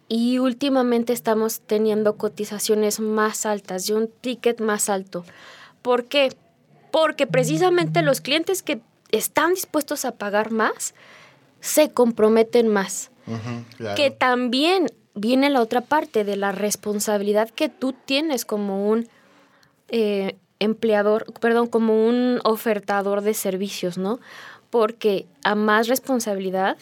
[0.08, 5.24] y últimamente estamos teniendo cotizaciones más altas, y un ticket más alto.
[5.82, 6.32] ¿Por qué?
[6.90, 8.80] Porque precisamente los clientes que
[9.10, 10.94] están dispuestos a pagar más
[11.60, 13.10] se comprometen más.
[13.76, 13.94] Claro.
[13.94, 19.08] Que también viene la otra parte de la responsabilidad que tú tienes como un
[19.88, 24.20] eh, empleador, perdón, como un ofertador de servicios, ¿no?
[24.70, 26.76] Porque a más responsabilidad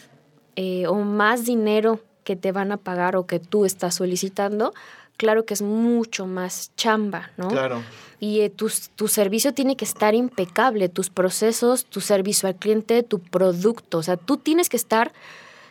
[0.56, 4.74] eh, o más dinero que te van a pagar o que tú estás solicitando,
[5.16, 7.48] claro que es mucho más chamba, ¿no?
[7.48, 7.82] Claro.
[8.18, 13.02] Y eh, tu, tu servicio tiene que estar impecable, tus procesos, tu servicio al cliente,
[13.02, 13.98] tu producto.
[13.98, 15.12] O sea, tú tienes que estar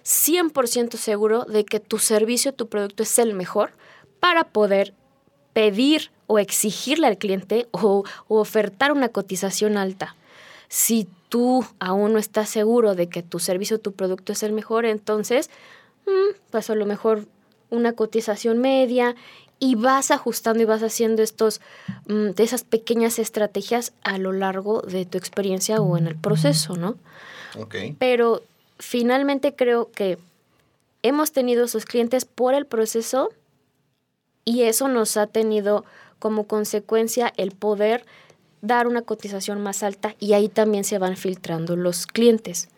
[0.05, 3.71] 100% seguro de que tu servicio, tu producto es el mejor
[4.19, 4.93] para poder
[5.53, 10.15] pedir o exigirle al cliente o, o ofertar una cotización alta.
[10.67, 14.53] Si tú aún no estás seguro de que tu servicio o tu producto es el
[14.53, 15.49] mejor, entonces,
[16.05, 17.27] mm, pues a lo mejor
[17.69, 19.17] una cotización media
[19.59, 21.59] y vas ajustando y vas haciendo estos
[22.07, 26.77] mm, de esas pequeñas estrategias a lo largo de tu experiencia o en el proceso,
[26.77, 26.95] ¿no?
[27.59, 27.75] Ok.
[27.99, 28.41] Pero
[28.79, 30.17] finalmente creo que
[31.03, 33.27] hemos tenido esos clientes por el proceso
[34.45, 35.83] y eso nos ha tenido
[36.17, 38.05] como consecuencia el poder
[38.65, 42.69] dar una cotización más alta y ahí también se van filtrando los clientes.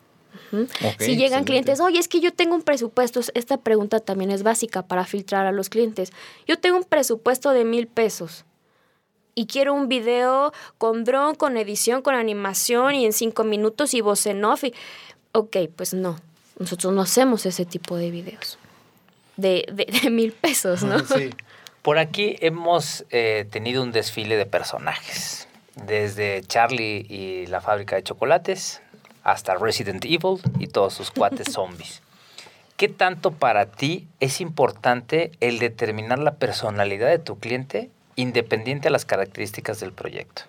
[0.51, 1.43] Si llegan excelente.
[1.45, 5.45] clientes, oye, es que yo tengo un presupuesto, esta pregunta también es básica para filtrar
[5.45, 6.11] a los clientes.
[6.47, 8.45] Yo tengo un presupuesto de mil pesos
[9.35, 14.01] y quiero un video con dron, con edición, con animación y en cinco minutos y
[14.01, 14.63] voz en off.
[14.63, 14.73] y-
[15.33, 16.19] Ok, pues no,
[16.59, 18.57] nosotros no hacemos ese tipo de videos
[19.35, 20.99] de, de, de mil pesos, ¿no?
[21.17, 21.29] Sí.
[21.81, 25.46] Por aquí hemos eh, tenido un desfile de personajes,
[25.85, 28.81] desde Charlie y la fábrica de chocolates
[29.23, 32.01] hasta Resident Evil y todos sus cuates zombies.
[32.77, 38.91] ¿Qué tanto para ti es importante el determinar la personalidad de tu cliente independiente a
[38.91, 40.43] las características del proyecto?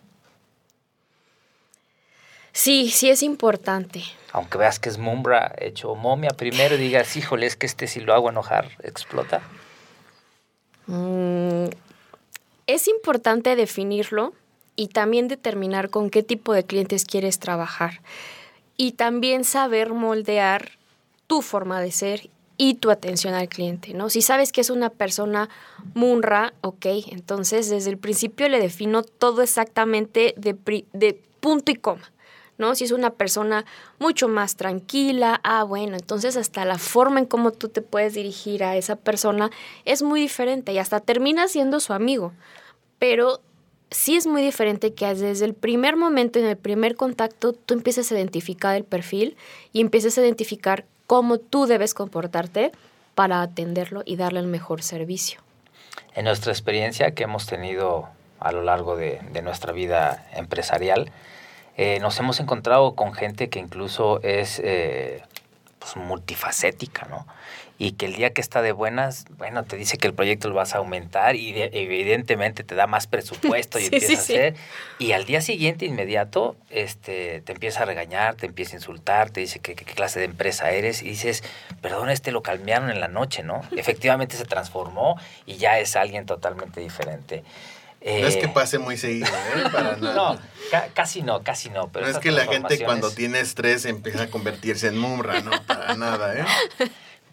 [2.53, 4.03] Sí, sí es importante.
[4.33, 8.01] Aunque veas que es Mumbra hecho momia primero y digas, híjole, es que este si
[8.01, 9.43] lo hago enojar, explota.
[10.87, 11.69] Mm,
[12.67, 14.33] es importante definirlo
[14.79, 18.01] y también determinar con qué tipo de clientes quieres trabajar.
[18.77, 20.79] Y también saber moldear
[21.27, 24.09] tu forma de ser y tu atención al cliente, ¿no?
[24.09, 25.49] Si sabes que es una persona
[25.95, 30.57] munra, ok, entonces desde el principio le defino todo exactamente de,
[30.93, 32.13] de punto y coma,
[32.57, 32.77] ¿no?
[32.77, 33.65] Si es una persona
[33.99, 38.63] mucho más tranquila, ah, bueno, entonces hasta la forma en cómo tú te puedes dirigir
[38.63, 39.51] a esa persona
[39.85, 42.33] es muy diferente y hasta termina siendo su amigo,
[43.01, 43.41] pero
[43.91, 48.11] sí es muy diferente que desde el primer momento, en el primer contacto, tú empieces
[48.11, 49.37] a identificar el perfil
[49.73, 52.73] y empieces a identificar cómo tú debes comportarte
[53.15, 55.41] para atenderlo y darle el mejor servicio.
[56.15, 58.09] En nuestra experiencia que hemos tenido
[58.41, 61.11] a lo largo de, nuestra vida empresarial,
[61.77, 65.23] eh, nos hemos encontrado con gente que incluso es eh,
[65.79, 67.27] pues, multifacética, ¿no?
[67.81, 70.57] Y que el día que está de buenas, bueno, te dice que el proyecto lo
[70.57, 74.21] vas a aumentar y de- evidentemente te da más presupuesto y Sí, empieza sí, a
[74.21, 74.33] sí.
[74.33, 74.55] hacer.
[74.99, 79.41] Y al día siguiente, inmediato, este, te empieza a regañar, te empieza a insultar, te
[79.41, 81.45] dice que qué clase de empresa eres y dices,
[81.81, 83.61] perdón, este lo calmearon en la noche, ¿no?
[83.77, 87.45] Efectivamente se transformó y ya es alguien totalmente diferente.
[88.01, 89.63] No es Eh, que pase muy seguido, ¿eh?
[89.73, 90.15] Para nada.
[90.15, 90.39] No,
[90.73, 91.89] ca- casi no, casi no.
[91.93, 95.63] Pero No es que la gente cuando tiene estrés empieza a convertirse en mumra, no,
[95.65, 96.45] para nada, ¿eh?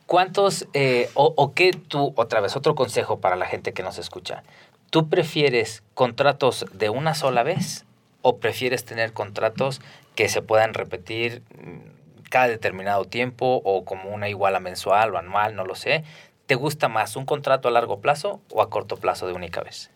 [0.06, 3.98] ¿Cuántos, eh, o, o qué tú, otra vez, otro consejo para la gente que nos
[3.98, 4.44] escucha?
[4.89, 7.86] ¿Tú prefieres contratos de una sola vez
[8.22, 9.82] o prefieres tener contratos
[10.15, 15.56] que se puedan repetir mm, cada determinado tiempo o como una iguala mensual o anual,
[15.56, 16.04] no lo sé?
[16.46, 19.89] ¿Te gusta más un contrato a largo plazo o a corto plazo de única vez?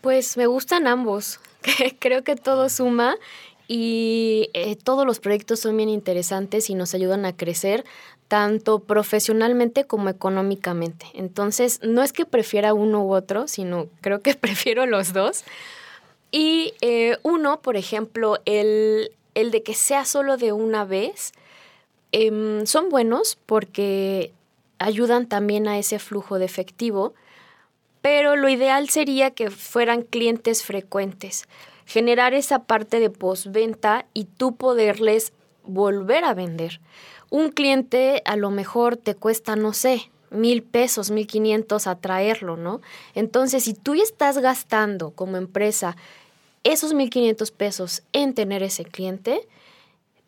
[0.00, 1.40] Pues me gustan ambos.
[1.98, 3.16] Creo que todo suma
[3.66, 7.84] y eh, todos los proyectos son bien interesantes y nos ayudan a crecer
[8.30, 11.06] tanto profesionalmente como económicamente.
[11.14, 15.42] Entonces, no es que prefiera uno u otro, sino creo que prefiero los dos.
[16.30, 21.32] Y eh, uno, por ejemplo, el, el de que sea solo de una vez,
[22.12, 24.32] em, son buenos porque
[24.78, 27.14] ayudan también a ese flujo de efectivo,
[28.00, 31.48] pero lo ideal sería que fueran clientes frecuentes,
[31.84, 35.32] generar esa parte de postventa y tú poderles
[35.64, 36.80] volver a vender.
[37.30, 42.80] Un cliente a lo mejor te cuesta, no sé, mil pesos, mil quinientos atraerlo, ¿no?
[43.14, 45.96] Entonces, si tú ya estás gastando como empresa
[46.64, 49.48] esos mil quinientos pesos en tener ese cliente,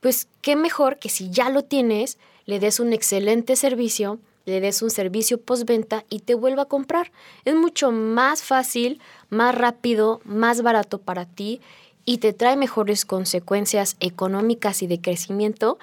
[0.00, 4.82] pues qué mejor que si ya lo tienes, le des un excelente servicio, le des
[4.82, 7.12] un servicio postventa y te vuelva a comprar.
[7.44, 11.60] Es mucho más fácil, más rápido, más barato para ti
[12.04, 15.78] y te trae mejores consecuencias económicas y de crecimiento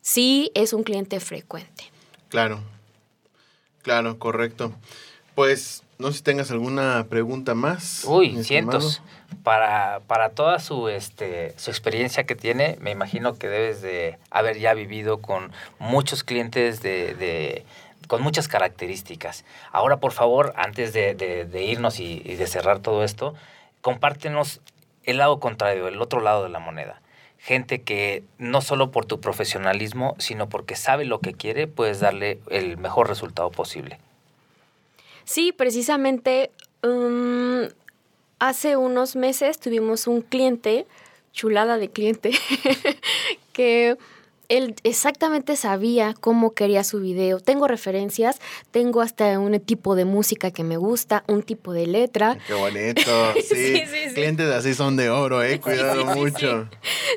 [0.00, 1.84] si es un cliente frecuente.
[2.28, 2.60] Claro,
[3.82, 4.72] claro, correcto.
[5.34, 8.04] Pues, no sé si tengas alguna pregunta más.
[8.04, 9.02] Uy, cientos.
[9.42, 14.58] Para, para toda su, este, su experiencia que tiene, me imagino que debes de haber
[14.58, 17.64] ya vivido con muchos clientes de, de-
[18.08, 19.44] con muchas características.
[19.70, 23.34] Ahora, por favor, antes de, de- de irnos y, y de cerrar todo esto,
[23.82, 24.60] compártenos
[25.04, 27.00] el lado contrario, el otro lado de la moneda.
[27.38, 32.40] Gente que no solo por tu profesionalismo, sino porque sabe lo que quiere, puedes darle
[32.50, 33.98] el mejor resultado posible.
[35.24, 36.50] Sí, precisamente
[36.82, 37.64] mm,
[38.38, 40.86] hace unos meses tuvimos un cliente,
[41.32, 42.30] chulada de cliente,
[43.52, 43.96] que
[44.48, 47.40] él exactamente sabía cómo quería su video.
[47.40, 52.38] Tengo referencias, tengo hasta un tipo de música que me gusta, un tipo de letra.
[52.46, 53.02] Qué bonito.
[53.48, 54.14] Sí, Sí, sí, sí.
[54.14, 55.60] clientes así son de oro, eh.
[55.60, 56.68] Cuidado mucho.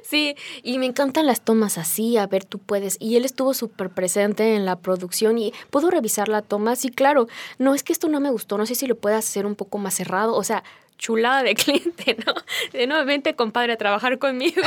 [0.04, 2.98] Sí, y me encantan las tomas así, a ver, tú puedes.
[3.00, 6.76] Y él estuvo súper presente en la producción y puedo revisar la toma.
[6.76, 9.46] Sí, claro, no es que esto no me gustó, no sé si lo puedas hacer
[9.46, 10.64] un poco más cerrado, o sea,
[11.02, 12.34] chulada de cliente, ¿no?
[12.72, 14.62] De nuevamente, compadre, a trabajar conmigo.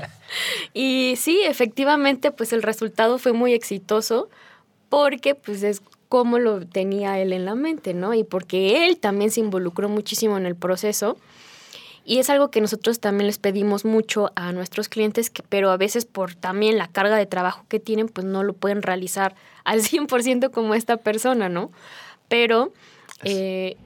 [0.74, 4.28] y sí, efectivamente, pues el resultado fue muy exitoso
[4.90, 8.12] porque pues es como lo tenía él en la mente, ¿no?
[8.14, 11.16] Y porque él también se involucró muchísimo en el proceso.
[12.04, 15.76] Y es algo que nosotros también les pedimos mucho a nuestros clientes, que, pero a
[15.76, 19.80] veces por también la carga de trabajo que tienen, pues no lo pueden realizar al
[19.82, 21.70] 100% como esta persona, ¿no?
[22.28, 22.72] Pero
[23.22, 23.76] eh,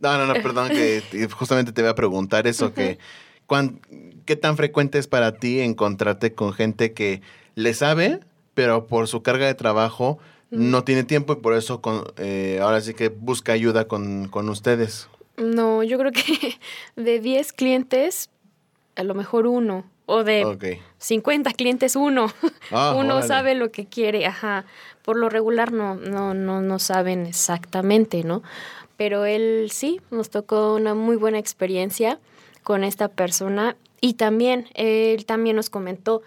[0.00, 2.98] No, no, no, perdón, que te- justamente te voy a preguntar eso, que
[3.46, 3.80] cuán-
[4.26, 7.20] ¿qué tan frecuente es para ti encontrarte con gente que
[7.54, 8.20] le sabe,
[8.54, 10.18] pero por su carga de trabajo
[10.50, 14.48] no tiene tiempo y por eso con- eh, ahora sí que busca ayuda con, con
[14.48, 15.08] ustedes?
[15.36, 16.58] no, yo creo que
[16.96, 18.30] de 10 clientes,
[18.96, 20.64] a lo mejor uno, o de Ok.
[20.98, 22.32] 50 clientes, uno.
[22.72, 24.64] Ah, uno sabe lo que quiere, ajá.
[25.02, 28.42] Por lo regular no, no, no, no saben exactamente, ¿no?
[28.98, 32.18] Pero él sí, nos tocó una muy buena experiencia
[32.62, 36.20] con esta persona y también, él también nos comentó,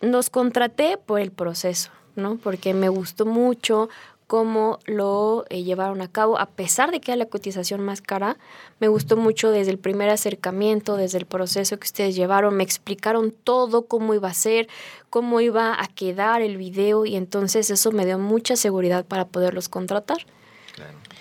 [0.00, 2.36] nos contraté por el proceso, ¿no?
[2.36, 3.88] Porque me gustó mucho
[4.26, 8.36] cómo lo eh, llevaron a cabo, a pesar de que era la cotización más cara,
[8.80, 13.32] me gustó mucho desde el primer acercamiento, desde el proceso que ustedes llevaron, me explicaron
[13.32, 14.68] todo, cómo iba a ser,
[15.10, 19.68] cómo iba a quedar el video y entonces eso me dio mucha seguridad para poderlos
[19.68, 20.18] contratar.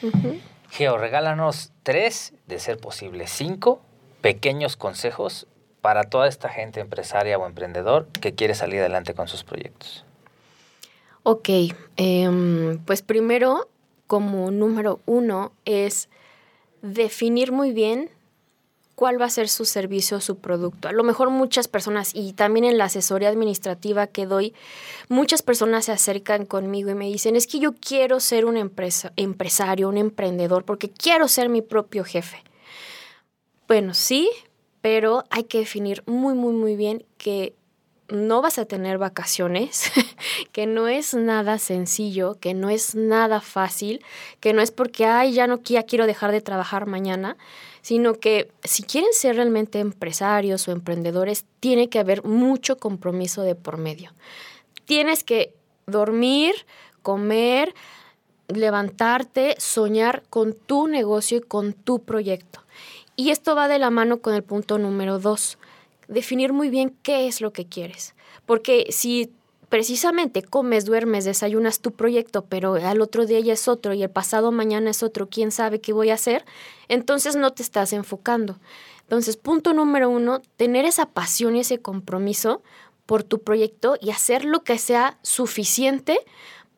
[0.01, 0.39] Ujú.
[0.73, 3.79] Geo, regálanos tres, de ser posible cinco,
[4.21, 5.45] pequeños consejos
[5.81, 10.03] para toda esta gente empresaria o emprendedor que quiere salir adelante con sus proyectos.
[11.21, 11.47] Ok,
[11.95, 13.69] em, pues primero,
[14.07, 16.09] como número uno, es
[16.81, 18.09] definir muy bien
[18.95, 20.87] cuál va a ser su servicio o su producto.
[20.87, 24.53] A lo mejor muchas personas, y también en la asesoría administrativa que doy,
[25.09, 29.11] muchas personas se acercan conmigo y me dicen, es que yo quiero ser un empresa,
[29.15, 32.43] empresario, un emprendedor, porque quiero ser mi propio jefe.
[33.67, 34.29] Bueno, sí,
[34.81, 37.55] pero hay que definir muy, muy, muy bien que
[38.09, 39.91] no vas a tener vacaciones,
[40.51, 44.03] que no es nada sencillo, que no es nada fácil,
[44.39, 47.37] que no es porque, ay, ya no ya quiero dejar de trabajar mañana,
[47.83, 53.55] sino que si quieren ser realmente empresarios o emprendedores, tiene que haber mucho compromiso de
[53.55, 54.11] por medio.
[54.85, 55.53] Tienes que
[55.85, 56.55] dormir,
[57.01, 57.75] comer,
[58.47, 62.61] levantarte, soñar con tu negocio y con tu proyecto.
[63.17, 65.57] Y esto va de la mano con el punto número dos,
[66.07, 68.15] definir muy bien qué es lo que quieres.
[68.45, 69.29] Porque si
[69.73, 74.51] precisamente comes, duermes, desayunas tu proyecto, pero al otro día es otro y el pasado
[74.51, 76.45] mañana es otro, quién sabe qué voy a hacer,
[76.89, 78.59] entonces no te estás enfocando.
[79.01, 82.61] Entonces, punto número uno, tener esa pasión y ese compromiso
[83.07, 86.19] por tu proyecto y hacer lo que sea suficiente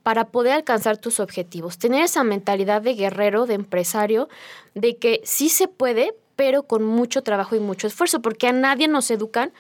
[0.02, 1.78] para poder alcanzar tus objetivos.
[1.78, 4.30] Tener esa mentalidad de guerrero, de empresario,
[4.74, 8.88] de que sí se puede, pero con mucho trabajo y mucho esfuerzo, porque a nadie
[8.88, 9.52] nos educan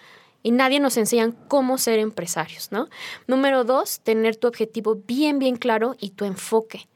[0.45, 2.87] y nadie nos enseñan cómo ser empresarios, ¿no?
[3.25, 6.87] Número dos, tener tu objetivo bien, bien claro y tu enfoque.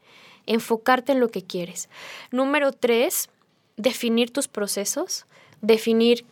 [0.46, 1.88] Enfocarte en lo que quieres.
[2.30, 3.28] Número tres,
[3.76, 5.26] definir tus procesos,
[5.62, 6.24] definir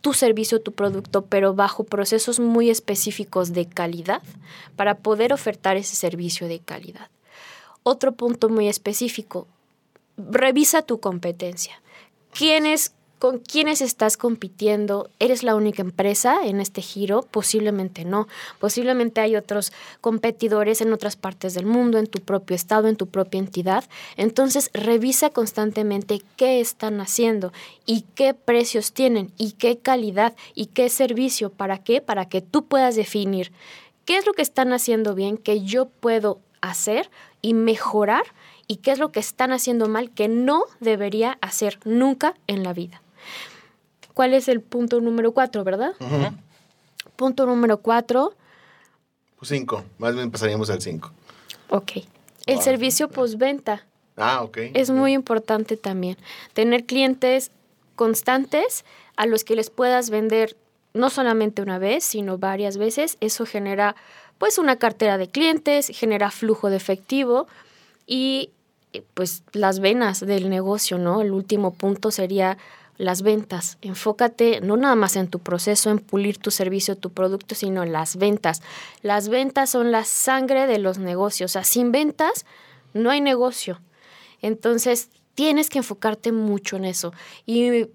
[0.00, 4.20] tu servicio, tu producto, pero bajo procesos muy específicos de calidad
[4.74, 7.08] para poder ofertar ese servicio de calidad.
[7.84, 9.46] Otro punto muy específico,
[10.16, 11.80] revisa tu competencia.
[12.32, 15.10] ¿Quiénes, ¿Con quiénes estás compitiendo?
[15.18, 17.22] ¿Eres la única empresa en este giro?
[17.22, 18.28] Posiblemente no.
[18.60, 23.08] Posiblemente hay otros competidores en otras partes del mundo, en tu propio estado, en tu
[23.08, 23.84] propia entidad.
[24.16, 27.52] Entonces, revisa constantemente qué están haciendo
[27.86, 31.50] y qué precios tienen y qué calidad y qué servicio.
[31.50, 32.00] ¿Para qué?
[32.00, 33.50] Para que tú puedas definir
[34.04, 37.10] qué es lo que están haciendo bien, que yo puedo hacer
[37.42, 38.26] y mejorar
[38.68, 42.72] y qué es lo que están haciendo mal que no debería hacer nunca en la
[42.72, 43.02] vida.
[44.18, 45.92] ¿Cuál es el punto número cuatro, verdad?
[47.14, 48.34] Punto número cuatro,
[49.38, 49.84] Pues cinco.
[49.98, 51.12] Más bien pasaríamos al cinco.
[51.68, 51.92] ok.
[52.46, 52.64] El Wow.
[52.64, 54.58] servicio postventa Ah, ok.
[54.74, 56.16] es muy importante también.
[56.52, 57.52] Tener clientes
[57.94, 58.84] constantes
[59.16, 60.56] a los que les puedas vender
[60.94, 63.18] no solamente una vez, sino varias veces.
[63.20, 63.94] Eso genera
[64.38, 67.46] pues una cartera de clientes, genera flujo de efectivo
[68.04, 68.50] y
[69.14, 71.20] pues las venas del negocio, ¿no?
[71.20, 72.58] El último punto sería
[72.98, 73.78] las ventas.
[73.80, 77.92] Enfócate no nada más en tu proceso, en pulir tu servicio, tu producto, sino en
[77.92, 78.60] las ventas.
[79.02, 81.52] Las ventas son la sangre de los negocios.
[81.52, 82.44] O sea, sin ventas
[82.92, 83.80] no hay negocio.
[84.42, 87.12] Entonces, tienes que enfocarte mucho en eso.
[87.46, 87.86] Y,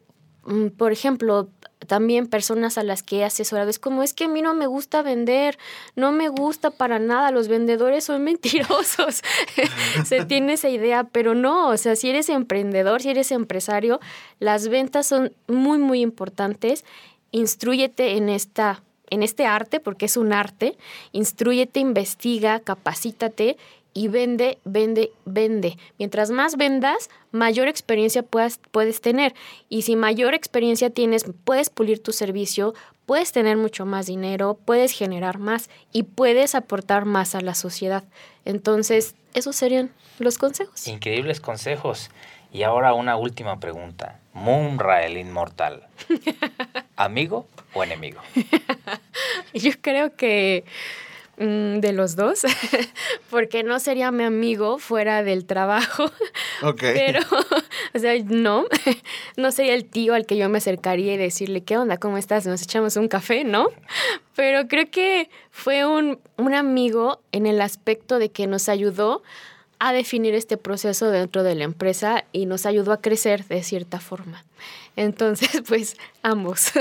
[0.45, 1.49] mm, por ejemplo,
[1.85, 4.67] también personas a las que he asesorado, es como, es que a mí no me
[4.67, 5.57] gusta vender,
[5.95, 9.21] no me gusta para nada, los vendedores son mentirosos.
[10.05, 13.99] Se tiene esa idea, pero no, o sea, si eres emprendedor, si eres empresario,
[14.39, 16.85] las ventas son muy, muy importantes.
[17.31, 20.75] Instrúyete en esta en este arte, porque es un arte,
[21.11, 23.57] instrúyete, investiga, capacítate
[23.93, 25.77] y vende, vende, vende.
[25.99, 29.33] Mientras más vendas, mayor experiencia puedas, puedes tener.
[29.69, 32.73] Y si mayor experiencia tienes, puedes pulir tu servicio,
[33.05, 38.03] puedes tener mucho más dinero, puedes generar más y puedes aportar más a la sociedad.
[38.45, 40.87] Entonces, esos serían los consejos.
[40.87, 42.09] Increíbles consejos.
[42.51, 44.19] Y ahora una última pregunta.
[44.33, 45.87] Munra el inmortal.
[46.95, 48.21] ¿Amigo o enemigo?
[49.53, 50.63] Yo creo que
[51.37, 52.41] mm, de los dos,
[53.29, 56.05] porque no sería mi amigo fuera del trabajo,
[56.61, 56.79] Ok.
[56.81, 57.19] pero,
[57.95, 58.65] o sea, no,
[59.37, 61.97] no sería el tío al que yo me acercaría y decirle, ¿qué onda?
[61.97, 62.45] ¿Cómo estás?
[62.45, 63.67] Nos echamos un café, ¿no?
[64.35, 69.21] Pero creo que fue un, un amigo en el aspecto de que nos ayudó
[69.79, 73.99] a definir este proceso dentro de la empresa y nos ayudó a crecer de cierta
[73.99, 74.45] forma.
[74.95, 76.71] Entonces, pues, ambos.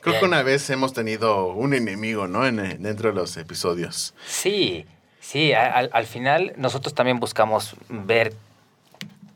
[0.00, 2.46] Creo que una vez hemos tenido un enemigo, ¿no?
[2.46, 4.14] En, eh, dentro de los episodios.
[4.26, 4.86] Sí,
[5.20, 8.32] Sí, al, al final nosotros también buscamos ver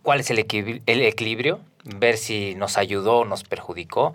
[0.03, 4.15] cuál es el, equilibrio, el equilibrio, ver si nos ayudó o nos perjudicó.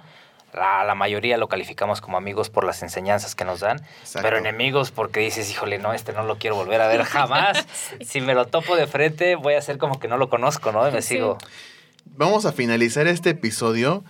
[0.53, 4.21] La, la mayoría lo calificamos como amigos por las enseñanzas que nos dan, Exacto.
[4.27, 7.67] pero enemigos porque dices, híjole, no, este no lo quiero volver a ver jamás.
[8.03, 10.87] Si me lo topo de frente, voy a hacer como que no lo conozco, ¿no?
[10.87, 11.15] Y me Sí.
[11.15, 11.37] sigo.
[12.05, 14.03] Vamos a finalizar este episodio.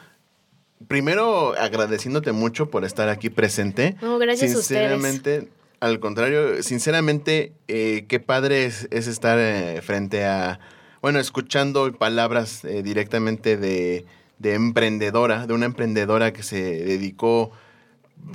[0.88, 3.96] Primero, agradeciéndote mucho por estar aquí presente.
[4.02, 4.92] No, gracias a ustedes.
[4.92, 5.50] Sinceramente,
[5.80, 10.60] al contrario, sinceramente, eh, qué padre es, es estar eh, frente a,
[11.02, 14.06] bueno, escuchando palabras eh, directamente de,
[14.40, 17.52] de emprendedora, de una emprendedora que se dedicó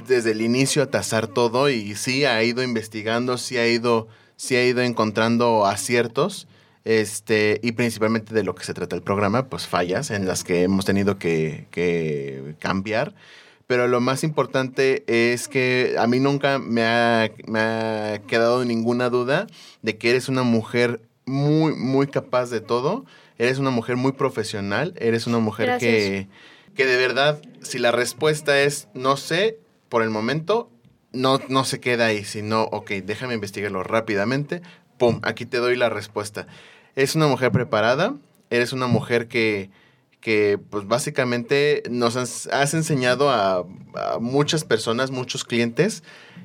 [0.07, 4.57] desde el inicio a tasar todo y sí ha ido investigando, sí ha ido, sí
[4.57, 6.49] ha ido encontrando aciertos.
[6.84, 10.62] Este, y principalmente de lo que se trata el programa, pues fallas en las que
[10.62, 13.14] hemos tenido que, que cambiar.
[13.66, 19.08] Pero lo más importante es que a mí nunca me ha, me ha quedado ninguna
[19.08, 19.46] duda
[19.82, 23.04] de que eres una mujer muy, muy capaz de todo.
[23.38, 24.94] Eres una mujer muy profesional.
[24.98, 26.28] Eres una mujer que,
[26.74, 29.58] que de verdad, si la respuesta es no sé,
[29.88, 30.70] por el momento,
[31.12, 34.62] no, no se queda ahí, sino, ok, déjame investigarlo rápidamente.
[35.03, 36.46] Pum, aquí te doy la respuesta.
[36.94, 38.14] Es una mujer preparada.
[38.50, 39.68] Eres una mujer que
[40.20, 46.05] que pues básicamente nos has, has enseñado a, a muchas personas, muchos clientes,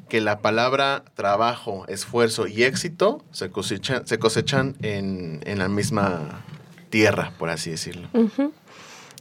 [0.10, 6.44] que la palabra trabajo, esfuerzo y éxito se cosechan, se cosechan en, en la misma
[6.90, 8.10] tierra, por así decirlo.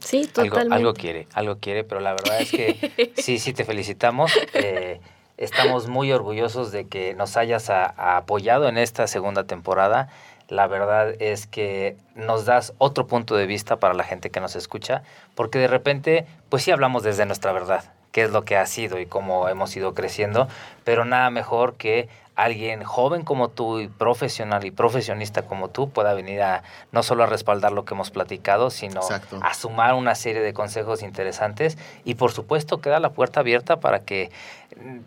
[0.00, 0.74] Sí, Algo, totalmente.
[0.74, 4.32] algo quiere, algo quiere, pero la verdad es que sí, sí te felicitamos.
[4.54, 5.00] Eh,
[5.38, 10.08] estamos muy orgullosos de que nos hayas apoyado en esta segunda temporada.
[10.48, 14.54] La verdad es que nos das otro punto de vista para la gente que nos
[14.54, 15.02] escucha,
[15.34, 19.00] porque de repente, pues sí hablamos desde nuestra verdad, qué es lo que ha sido
[19.00, 20.48] y cómo hemos ido creciendo,
[20.84, 26.12] pero nada mejor que alguien joven como tú y profesional y profesionista como tú pueda
[26.14, 26.62] venir a
[26.92, 29.40] no solo a respaldar lo que hemos platicado, sino Exacto.
[29.42, 34.00] a sumar una serie de consejos interesantes y por supuesto queda la puerta abierta para
[34.00, 34.30] que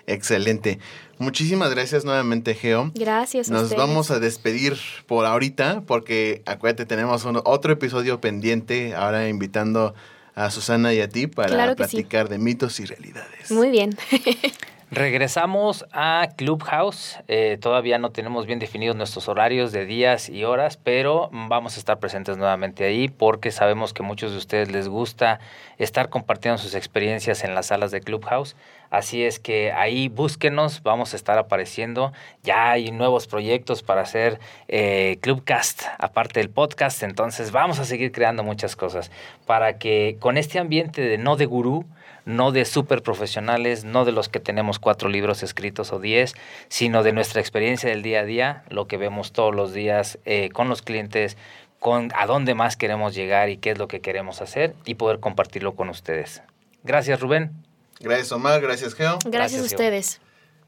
[0.07, 0.79] Excelente.
[1.17, 2.91] Muchísimas gracias nuevamente, Geo.
[2.93, 3.49] Gracias.
[3.49, 3.79] a Nos ustedes.
[3.81, 4.77] vamos a despedir
[5.07, 9.93] por ahorita porque acuérdate, tenemos un- otro episodio pendiente ahora invitando
[10.35, 11.91] a Susana y a ti para Claro que sí.
[11.97, 13.49] platicar de mitos y realidades.
[13.51, 13.97] Muy bien.
[14.91, 17.17] Regresamos a Clubhouse.
[17.27, 21.79] Eh, todavía no tenemos bien definidos nuestros horarios de días y horas, pero vamos a
[21.79, 25.39] estar presentes nuevamente ahí porque sabemos que muchos de ustedes les gusta
[25.79, 28.55] estar compartiendo sus experiencias en las salas de Clubhouse.
[28.89, 32.13] Así es que ahí búsquenos, vamos a estar apareciendo.
[32.43, 37.03] Ya hay nuevos proyectos para hacer eh, Clubcast, aparte del podcast.
[37.03, 39.11] Entonces vamos a seguir creando muchas cosas
[39.45, 41.85] para que con este ambiente de no de gurú,
[42.25, 46.33] no de súper profesionales, no de los que tenemos cuatro libros escritos o diez,
[46.67, 50.49] sino de nuestra experiencia del día a día, lo que vemos todos los días eh,
[50.49, 51.37] con los clientes,
[51.79, 55.19] con a dónde más queremos llegar y qué es lo que queremos hacer y poder
[55.19, 56.41] compartirlo con ustedes.
[56.83, 57.64] Gracias, Rubén.
[57.99, 58.61] Gracias, Omar.
[58.61, 59.13] Gracias, Geo.
[59.25, 59.75] Gracias, Gracias, a Geo.
[59.77, 60.21] ustedes.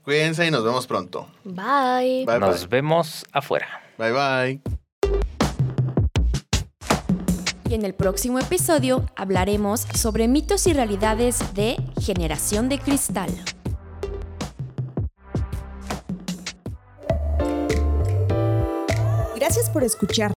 [0.03, 1.27] Cuídense y nos vemos pronto.
[1.43, 2.23] Bye.
[2.25, 2.67] Bye, Nos bye.
[2.69, 3.67] vemos afuera.
[3.97, 4.61] Bye, bye.
[7.69, 13.29] Y en el próximo episodio hablaremos sobre mitos y realidades de Generación de Cristal.
[19.35, 20.25] Gracias por escuchar